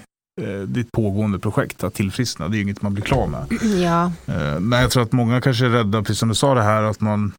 [0.43, 2.49] eh, det ett pågående projekt att tillfriskna.
[2.49, 3.47] Det är inget man blir klar med.
[3.83, 4.13] Ja.
[4.35, 6.83] Eh, men jag tror att många kanske är rädda, precis som du sa det här,
[6.83, 7.33] att man,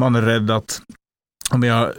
[0.00, 0.82] man är rädd att
[1.50, 1.92] om jag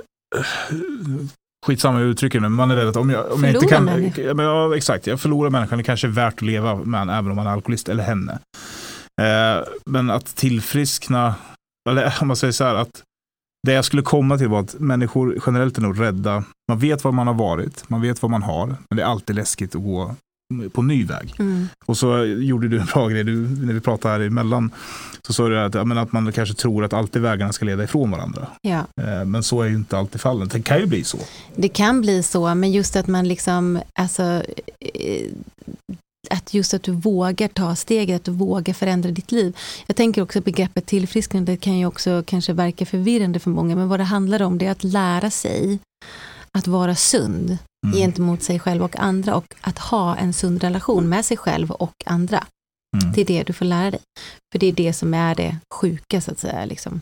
[1.65, 3.85] skitsamma jag uttrycker nu, men man är rädd att om jag, om jag inte kan,
[3.85, 4.21] människa.
[4.21, 7.47] ja, exakt, jag förlorar människan, det kanske är värt att leva med även om man
[7.47, 8.39] är alkoholist eller henne.
[9.21, 11.35] Eh, men att tillfriskna,
[11.89, 13.03] eller om man säger så här, att
[13.67, 16.43] det jag skulle komma till var att människor generellt är nog rädda.
[16.67, 19.35] Man vet vad man har varit, man vet vad man har, men det är alltid
[19.35, 20.15] läskigt att gå
[20.73, 21.35] på ny väg.
[21.39, 21.67] Mm.
[21.85, 24.71] Och så gjorde du en bra grej, du, när vi pratade här emellan,
[25.27, 28.11] så sa du att, menar, att man kanske tror att alltid vägarna ska leda ifrån
[28.11, 28.47] varandra.
[28.61, 28.85] Ja.
[29.01, 30.51] Eh, men så är ju inte alltid fallet.
[30.51, 31.17] Det kan ju bli så.
[31.55, 34.23] Det kan bli så, men just att man liksom, alltså,
[34.79, 35.31] eh,
[36.29, 39.57] att just att du vågar ta steget, att du vågar förändra ditt liv.
[39.87, 43.99] Jag tänker också begreppet tillfrisknande kan ju också kanske verka förvirrande för många, men vad
[43.99, 45.79] det handlar om det är att lära sig
[46.51, 47.97] att vara sund mm.
[47.97, 52.03] gentemot sig själv och andra och att ha en sund relation med sig själv och
[52.05, 52.45] andra.
[52.97, 53.13] Mm.
[53.13, 54.01] Det är det du får lära dig.
[54.51, 56.65] För det är det som är det sjuka så att säga.
[56.65, 57.01] Liksom.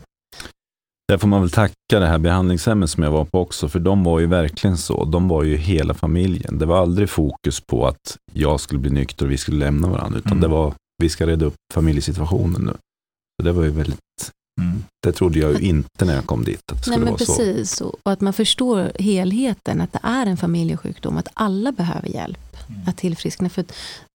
[1.08, 4.04] Där får man väl tacka det här behandlingshemmet som jag var på också, för de
[4.04, 5.04] var ju verkligen så.
[5.04, 6.58] De var ju hela familjen.
[6.58, 10.18] Det var aldrig fokus på att jag skulle bli nykter och vi skulle lämna varandra,
[10.18, 10.40] utan mm.
[10.40, 12.76] det var vi ska reda upp familjesituationen nu.
[13.40, 14.00] Så det var ju väldigt
[14.60, 14.84] Mm.
[15.02, 16.72] Det trodde jag ju inte när jag kom dit.
[16.72, 17.70] Att det Nej, men vara precis.
[17.70, 17.96] Så.
[18.02, 22.80] Och att man förstår helheten, att det är en familjesjukdom, att alla behöver hjälp mm.
[22.88, 23.48] att tillfriskna.
[23.48, 23.64] För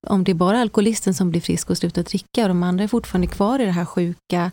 [0.08, 2.88] om det är bara alkoholisten som blir frisk och slutar dricka och de andra är
[2.88, 4.52] fortfarande kvar i det här sjuka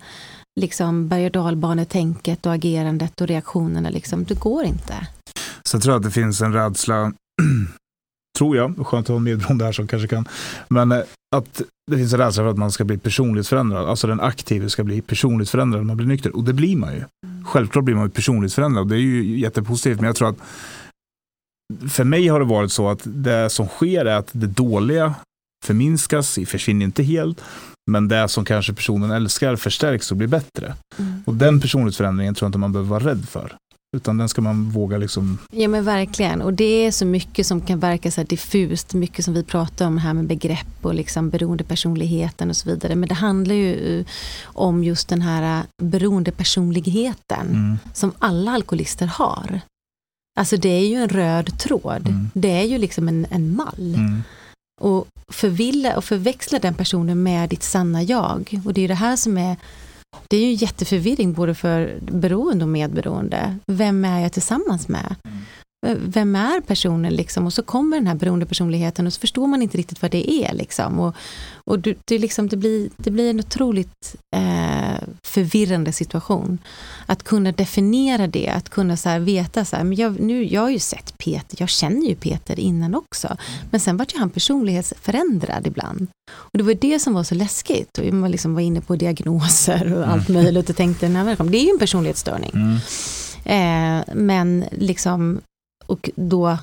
[0.58, 5.06] liksom berg och dalbanetänket och agerandet och reaktionerna, liksom, det går inte.
[5.62, 7.12] Så jag tror att det finns en rädsla
[8.38, 10.28] tror jag, skönt att ha en medberoende här som kanske kan,
[10.68, 11.02] men eh,
[11.36, 14.70] att det finns en rädsla för att man ska bli personligt förändrad, alltså den aktive
[14.70, 17.04] ska bli personligt förändrad när man blir nykter, och det blir man ju.
[17.26, 17.44] Mm.
[17.44, 20.38] Självklart blir man ju personligt förändrad, det är ju jättepositivt, men jag tror att
[21.88, 25.14] för mig har det varit så att det som sker är att det dåliga
[25.64, 27.40] förminskas, försvinner inte helt,
[27.90, 30.74] men det som kanske personen älskar förstärks och blir bättre.
[30.98, 31.22] Mm.
[31.26, 33.56] Och den personlighetsförändringen tror jag inte man behöver vara rädd för.
[33.96, 35.38] Utan den ska man våga liksom.
[35.50, 36.42] Ja men verkligen.
[36.42, 38.94] Och det är så mycket som kan verka så diffust.
[38.94, 42.94] Mycket som vi pratar om här med begrepp och liksom beroendepersonligheten och så vidare.
[42.94, 44.04] Men det handlar ju
[44.42, 47.46] om just den här beroendepersonligheten.
[47.50, 47.78] Mm.
[47.92, 49.60] Som alla alkoholister har.
[50.38, 52.08] Alltså det är ju en röd tråd.
[52.08, 52.30] Mm.
[52.34, 53.94] Det är ju liksom en, en mall.
[53.94, 54.22] Mm.
[54.78, 58.60] Och förvilla och förväxla den personen med ditt sanna jag.
[58.64, 59.56] Och det är det här som är
[60.28, 63.58] det är ju jätteförvirring både för beroende och medberoende.
[63.66, 65.14] Vem är jag tillsammans med?
[65.24, 65.38] Mm.
[65.86, 67.46] Vem är personen liksom?
[67.46, 70.54] Och så kommer den här beroendepersonligheten och så förstår man inte riktigt vad det är.
[70.54, 71.00] Liksom.
[71.00, 71.16] Och,
[71.64, 76.58] och det, det, liksom, det, blir, det blir en otroligt eh, förvirrande situation.
[77.06, 80.60] Att kunna definiera det, att kunna så här, veta så här, men jag, nu, jag
[80.60, 83.36] har ju sett Peter, jag känner ju Peter innan också.
[83.70, 86.08] Men sen vart ju han personlighetsförändrad ibland.
[86.30, 87.98] Och det var det som var så läskigt.
[87.98, 90.42] Och man liksom var inne på diagnoser och allt mm.
[90.42, 92.52] möjligt och tänkte, nej, det är ju en personlighetsstörning.
[92.54, 92.78] Mm.
[93.44, 95.40] Eh, men liksom,
[95.88, 96.58] och då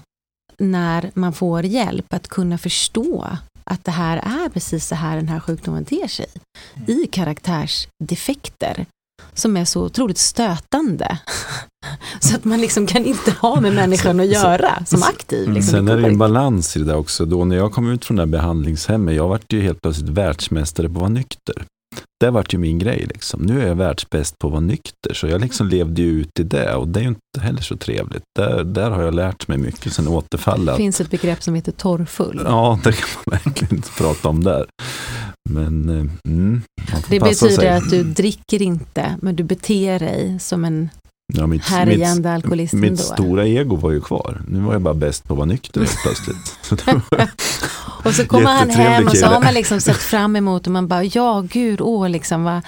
[0.58, 5.28] när man får hjälp att kunna förstå att det här är precis så här den
[5.28, 6.28] här sjukdomen ter sig.
[6.88, 8.86] I karaktärsdefekter
[9.34, 11.20] som är så otroligt stötande.
[12.20, 15.50] så att man liksom kan inte ha med människan att göra som aktiv.
[15.50, 17.26] Liksom, Sen är det en balans i det där också.
[17.26, 20.88] Då när jag kom ut från det här behandlingshemmet, jag vart ju helt plötsligt världsmästare
[20.88, 21.66] på att vara nykter
[22.20, 23.06] det vart ju min grej.
[23.14, 23.42] Liksom.
[23.42, 26.44] Nu är jag världsbäst på att vara nykter, så jag liksom levde ju ut i
[26.44, 28.24] det och det är ju inte heller så trevligt.
[28.40, 30.76] Där, där har jag lärt mig mycket sen återfallet.
[30.76, 32.42] Det finns ett begrepp som heter torrfull.
[32.46, 34.66] Ja, det kan man verkligen inte prata om där.
[35.50, 36.62] Men eh, mm,
[37.10, 37.70] Det betyder sig.
[37.70, 40.90] att du dricker inte, men du beter dig som en
[41.34, 43.04] Ja, mitt, härjande alkoholist Mitt då.
[43.04, 44.42] stora ego var ju kvar.
[44.48, 46.58] Nu var jag bara bäst på att vara nykter helt plötsligt.
[48.04, 50.88] och så kommer han hem och så har man liksom sett fram emot och man
[50.88, 52.62] bara, ja gud, åh liksom vad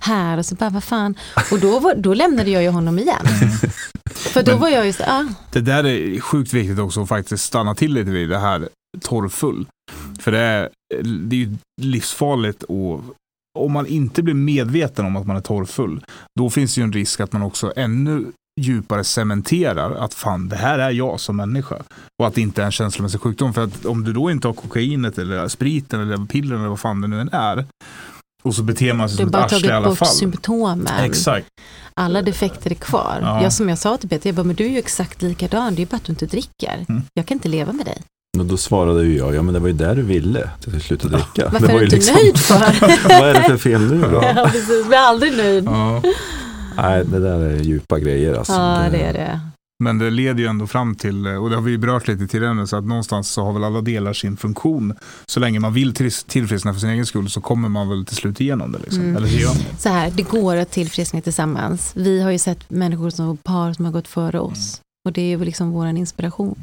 [0.00, 1.14] här och så bara, vad fan.
[1.50, 3.26] Och då, var, då lämnade jag ju honom igen.
[4.14, 5.26] För då Men, var jag ju så, ah.
[5.52, 8.68] Det där är sjukt viktigt också att faktiskt stanna till lite vid det här
[9.00, 9.66] torrfull.
[10.20, 10.68] För det är,
[11.02, 13.00] det är ju livsfarligt att
[13.64, 16.04] om man inte blir medveten om att man är torrfull,
[16.38, 18.26] då finns det ju en risk att man också ännu
[18.60, 21.76] djupare cementerar att fan, det här är jag som människa.
[22.18, 23.54] Och att det inte är en känslomässig sjukdom.
[23.54, 27.00] För att om du då inte har kokainet eller spriten eller pillren eller vad fan
[27.00, 27.66] det nu än är.
[28.42, 29.72] Och så beter man sig som ett arsle i alla fall.
[29.72, 31.04] Du har bara tagit bort symptomen.
[31.04, 31.46] Exakt.
[31.94, 33.18] Alla defekter är kvar.
[33.22, 33.42] Ja.
[33.42, 35.82] Jag, som jag sa till Peter, jag bara, men du är ju exakt likadan, det
[35.82, 36.84] är bara att du inte dricker.
[36.88, 37.02] Mm.
[37.14, 38.02] Jag kan inte leva med dig.
[38.38, 40.60] Och då svarade ju jag, ja men det var ju där du ville, att jag
[40.60, 41.48] skulle sluta dricka.
[41.52, 43.08] Varför det var är du inte nöjd för?
[43.20, 44.22] vad är det för fel nu då?
[44.36, 44.86] ja, precis.
[44.86, 45.64] Blir aldrig nöjd.
[45.64, 46.02] Ja.
[46.76, 48.52] Nej, det där är djupa grejer alltså.
[48.52, 49.40] Ja, det är det.
[49.82, 52.54] Men det leder ju ändå fram till, och det har vi ju berört lite tidigare
[52.54, 54.94] nu, så att någonstans så har väl alla delar sin funktion.
[55.26, 58.16] Så länge man vill till- tillfriskna för sin egen skull så kommer man väl till
[58.16, 58.78] slut igenom det.
[58.78, 59.02] Liksom.
[59.02, 59.16] Mm.
[59.16, 59.78] Eller hur gör man?
[59.78, 61.92] Så här, det går att tillfriskna tillsammans.
[61.96, 64.80] Vi har ju sett människor som par som har gått före oss.
[65.08, 66.58] Och det är ju liksom vår inspiration.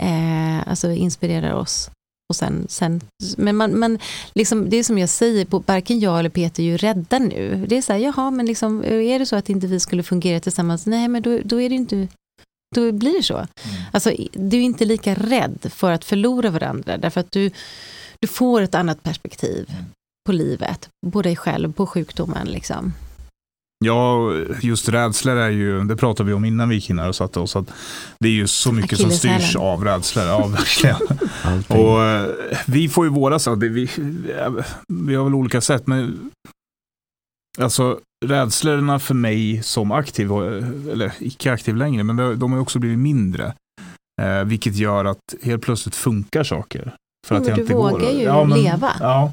[0.00, 1.90] Eh, alltså inspirerar oss.
[2.28, 3.00] Och sen, sen,
[3.36, 3.98] men man, man,
[4.34, 7.66] liksom, det är som jag säger, varken jag eller Peter är ju rädda nu.
[7.68, 10.40] Det är så här, jaha, men liksom, är det så att inte vi skulle fungera
[10.40, 12.08] tillsammans, nej men då, då är det inte
[12.74, 13.46] då blir det så.
[13.92, 17.50] Alltså, du är inte lika rädd för att förlora varandra, därför att du,
[18.20, 19.70] du får ett annat perspektiv
[20.26, 22.46] på livet, på dig själv, på sjukdomen.
[22.46, 22.92] Liksom.
[23.86, 24.32] Ja,
[24.62, 27.40] just rädslor är ju, det pratade vi om innan vi gick in här och satte
[27.40, 27.72] oss, att
[28.20, 30.24] det är ju så mycket som styrs av rädslor.
[30.24, 30.96] Ja, verkligen.
[31.82, 32.30] Och eh,
[32.66, 33.90] vi får ju våra så det, vi,
[34.88, 36.30] vi har väl olika sätt, men
[37.58, 40.30] alltså rädslorna för mig som aktiv,
[40.92, 43.54] eller icke aktiv längre, men de, har också blivit mindre.
[44.22, 46.94] Eh, vilket gör att helt plötsligt funkar saker.
[47.26, 48.56] För Ja, att men jag du inte vågar går.
[48.56, 48.92] ju leva.
[49.00, 49.32] Ja,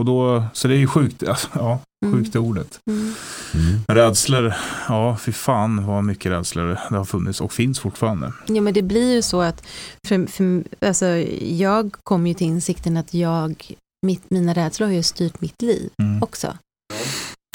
[0.00, 1.80] och då, så det är ju sjukt, alltså, ja.
[2.12, 2.80] Sjukt är ordet.
[2.90, 3.14] Mm.
[3.54, 3.80] Mm.
[3.88, 4.54] Rädslor,
[4.88, 8.32] ja fy fan vad mycket rädslor det har funnits och finns fortfarande.
[8.46, 9.66] Ja men det blir ju så att
[10.08, 11.06] för, för, alltså,
[11.42, 13.72] jag kom ju till insikten att jag,
[14.06, 16.22] mitt, mina rädslor har ju styrt mitt liv Mm.
[16.22, 16.58] också.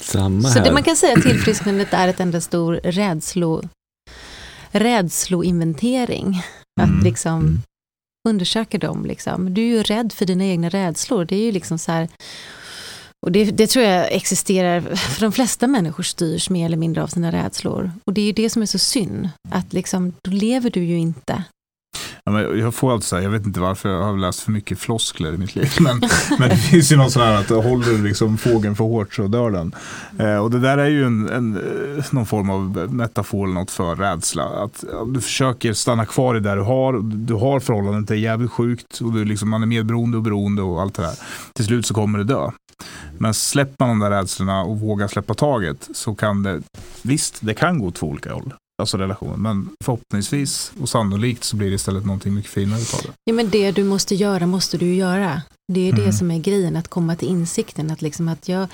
[0.02, 0.66] Samma Så här.
[0.66, 3.64] det man kan säga att tillfrisknandet är ett enda stor rädslo,
[4.72, 6.44] rädsloinventering.
[6.82, 7.04] Att Mm.
[7.04, 7.62] liksom Mm.
[8.30, 9.06] undersöka dem.
[9.06, 9.54] Liksom.
[9.54, 11.26] Du är ju rädd för dina egna rädslor.
[11.26, 12.08] Det är ju liksom så här,
[13.26, 17.08] och det, det tror jag existerar, för de flesta människor styrs mer eller mindre av
[17.08, 17.92] sina rädslor.
[18.06, 20.98] Och det är ju det som är så synd, att liksom, då lever du ju
[20.98, 21.44] inte.
[22.32, 25.34] Men jag får alltid säga, jag vet inte varför jag har läst för mycket floskler
[25.34, 25.70] i mitt liv.
[25.80, 26.02] Men,
[26.40, 29.28] men det finns ju någon sån här att håller du liksom fågeln för hårt så
[29.28, 29.76] dör den.
[30.20, 31.58] Eh, och det där är ju en, en,
[31.98, 34.44] eh, någon form av metafor eller något för rädsla.
[34.44, 37.00] Att du försöker stanna kvar i det du har.
[37.04, 39.02] Du har förhållandet, det är jävligt sjukt.
[39.02, 41.16] Och du liksom, man är medberoende och beroende och allt det där.
[41.54, 42.52] Till slut så kommer det dö.
[43.18, 46.62] Men släpper man de där rädslorna och vågar släppa taget så kan det,
[47.02, 48.54] visst det kan gå åt två olika håll.
[48.80, 49.42] Alltså relationen.
[49.42, 53.10] Men förhoppningsvis och sannolikt så blir det istället någonting mycket finare utav det.
[53.24, 55.42] Ja, men det du måste göra måste du ju göra.
[55.74, 56.14] Det är det Mm.
[56.14, 58.68] som är grejen, att komma till insikten att, liksom att jag,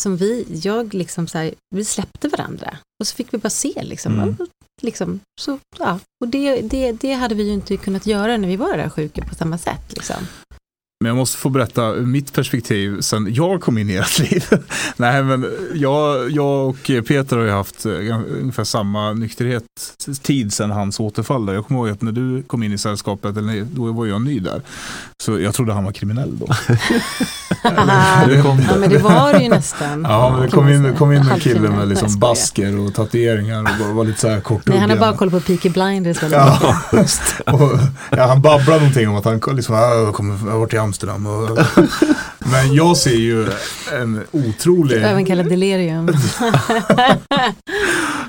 [0.00, 3.82] som vi, jag liksom så här, vi släppte varandra och så fick vi bara se
[3.82, 4.14] liksom.
[4.20, 4.36] Mm.
[4.82, 5.98] liksom så, ja.
[6.20, 9.24] Och det, det, det hade vi ju inte kunnat göra när vi var där sjuka
[9.24, 9.92] på samma sätt.
[9.96, 10.16] Liksom.
[11.00, 14.44] Men jag måste få berätta mitt perspektiv sen jag kom in i ert liv.
[14.96, 16.76] Nej, men jag, jag och
[17.08, 17.92] Peter har ju haft eh,
[18.40, 19.64] ungefär samma nykterhet
[20.22, 21.46] tid sedan hans återfall.
[21.46, 21.54] Där.
[21.54, 24.22] Jag kommer ihåg att när du kom in i sällskapet, eller nej, då var jag
[24.22, 24.62] ny där.
[25.22, 26.46] Så jag trodde han var kriminell då.
[28.28, 30.02] Det kom ja, men det var det ju nästan.
[30.08, 33.60] Ja, men det kom in, kom in en kille med Nej, liksom basker och tatueringar
[33.90, 34.80] och var, lite så här Nej, korthuggen.
[34.80, 36.18] han har bara koll på Peaky Blinders.
[36.30, 36.76] Ja,
[37.46, 37.78] och,
[38.10, 40.78] ja, han babblade någonting om att han liksom, "Ah, jag kommer jag har varit i
[40.88, 41.26] Amsterdam.
[41.26, 41.58] Och,
[42.38, 43.48] men jag ser ju
[43.92, 44.96] en otrolig...
[44.96, 46.08] Även kallad delirium.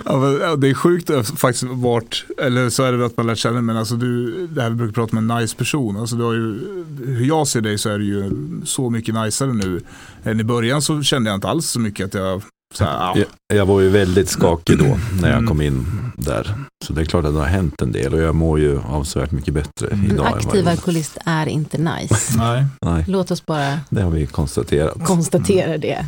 [0.06, 3.62] Ja, det är sjukt att faktiskt vart, eller så är det att man lär känna,
[3.62, 5.98] men alltså du, det här vi brukar prata om en nice person.
[5.98, 6.60] Alltså du har ju,
[7.06, 8.32] hur jag ser dig så är du ju
[8.66, 9.82] så mycket najsare nu.
[10.24, 12.42] Än i början så kände jag inte alls så mycket att jag,
[12.80, 13.16] här, ja.
[13.48, 15.48] Jag, jag var ju väldigt skakig då när jag Mm.
[15.48, 15.86] kom in
[16.18, 16.56] där.
[16.86, 19.32] Så det är klart att det har hänt en del och jag mår ju avsevärt
[19.32, 20.06] mycket bättre Mm.
[20.06, 20.24] En idag.
[20.24, 22.34] vad aktiv alkoholist är inte nice.
[22.38, 22.66] Nej.
[22.86, 25.04] Nej, Låt oss bara det har vi konstaterat.
[25.06, 26.06] konstatera det.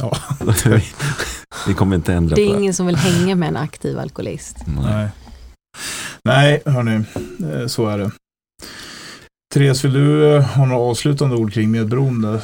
[0.00, 0.16] Ja,
[0.64, 0.84] vi,
[1.66, 2.60] vi kommer inte ändra Det på är det.
[2.60, 4.56] ingen som vill hänga med en aktiv alkoholist.
[4.66, 5.08] Nej.
[6.24, 6.62] nej.
[6.66, 7.04] Hörni,
[7.54, 8.10] eh, så är det.
[9.54, 12.40] Therese, vill du eh, ha några avslutande ord kring medberoende?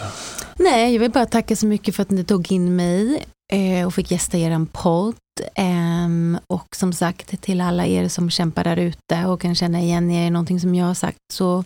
[0.59, 3.25] Nej, jag vill bara tacka så mycket för att ni tog in mig
[3.87, 5.15] och fick gästa er podd.
[6.47, 10.27] Och som sagt till alla er som kämpar där ute och kan känna igen er
[10.27, 11.65] i någonting som jag har sagt så,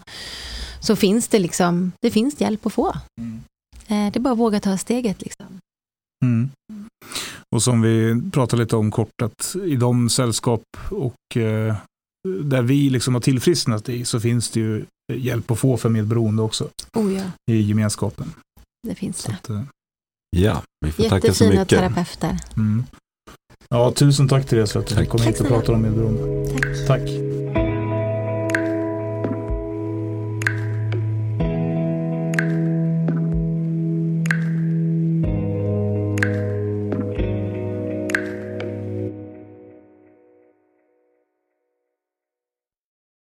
[0.81, 2.89] så finns det liksom, det finns hjälp att få.
[3.87, 5.59] Eh, det är bara att våga ta steget liksom.
[6.24, 6.51] Mm.
[7.55, 11.76] Och som vi pratade lite om kort, att i de sällskap och eh,
[12.45, 16.43] där vi liksom har tillfrisknat i så finns det ju hjälp att få för medberoende
[16.43, 18.33] också Oh ja, i gemenskapen.
[18.89, 19.33] det finns det.
[19.33, 19.62] att, eh,
[20.37, 21.78] Ja, vi får tacka så Jättefina mycket.
[21.78, 22.39] terapeuter.
[22.57, 22.85] mm.
[23.68, 26.49] Ja, tusen tack Therese för att du kom hit och pratade om medberoende.
[26.87, 26.87] Tack.
[26.87, 27.30] Tack.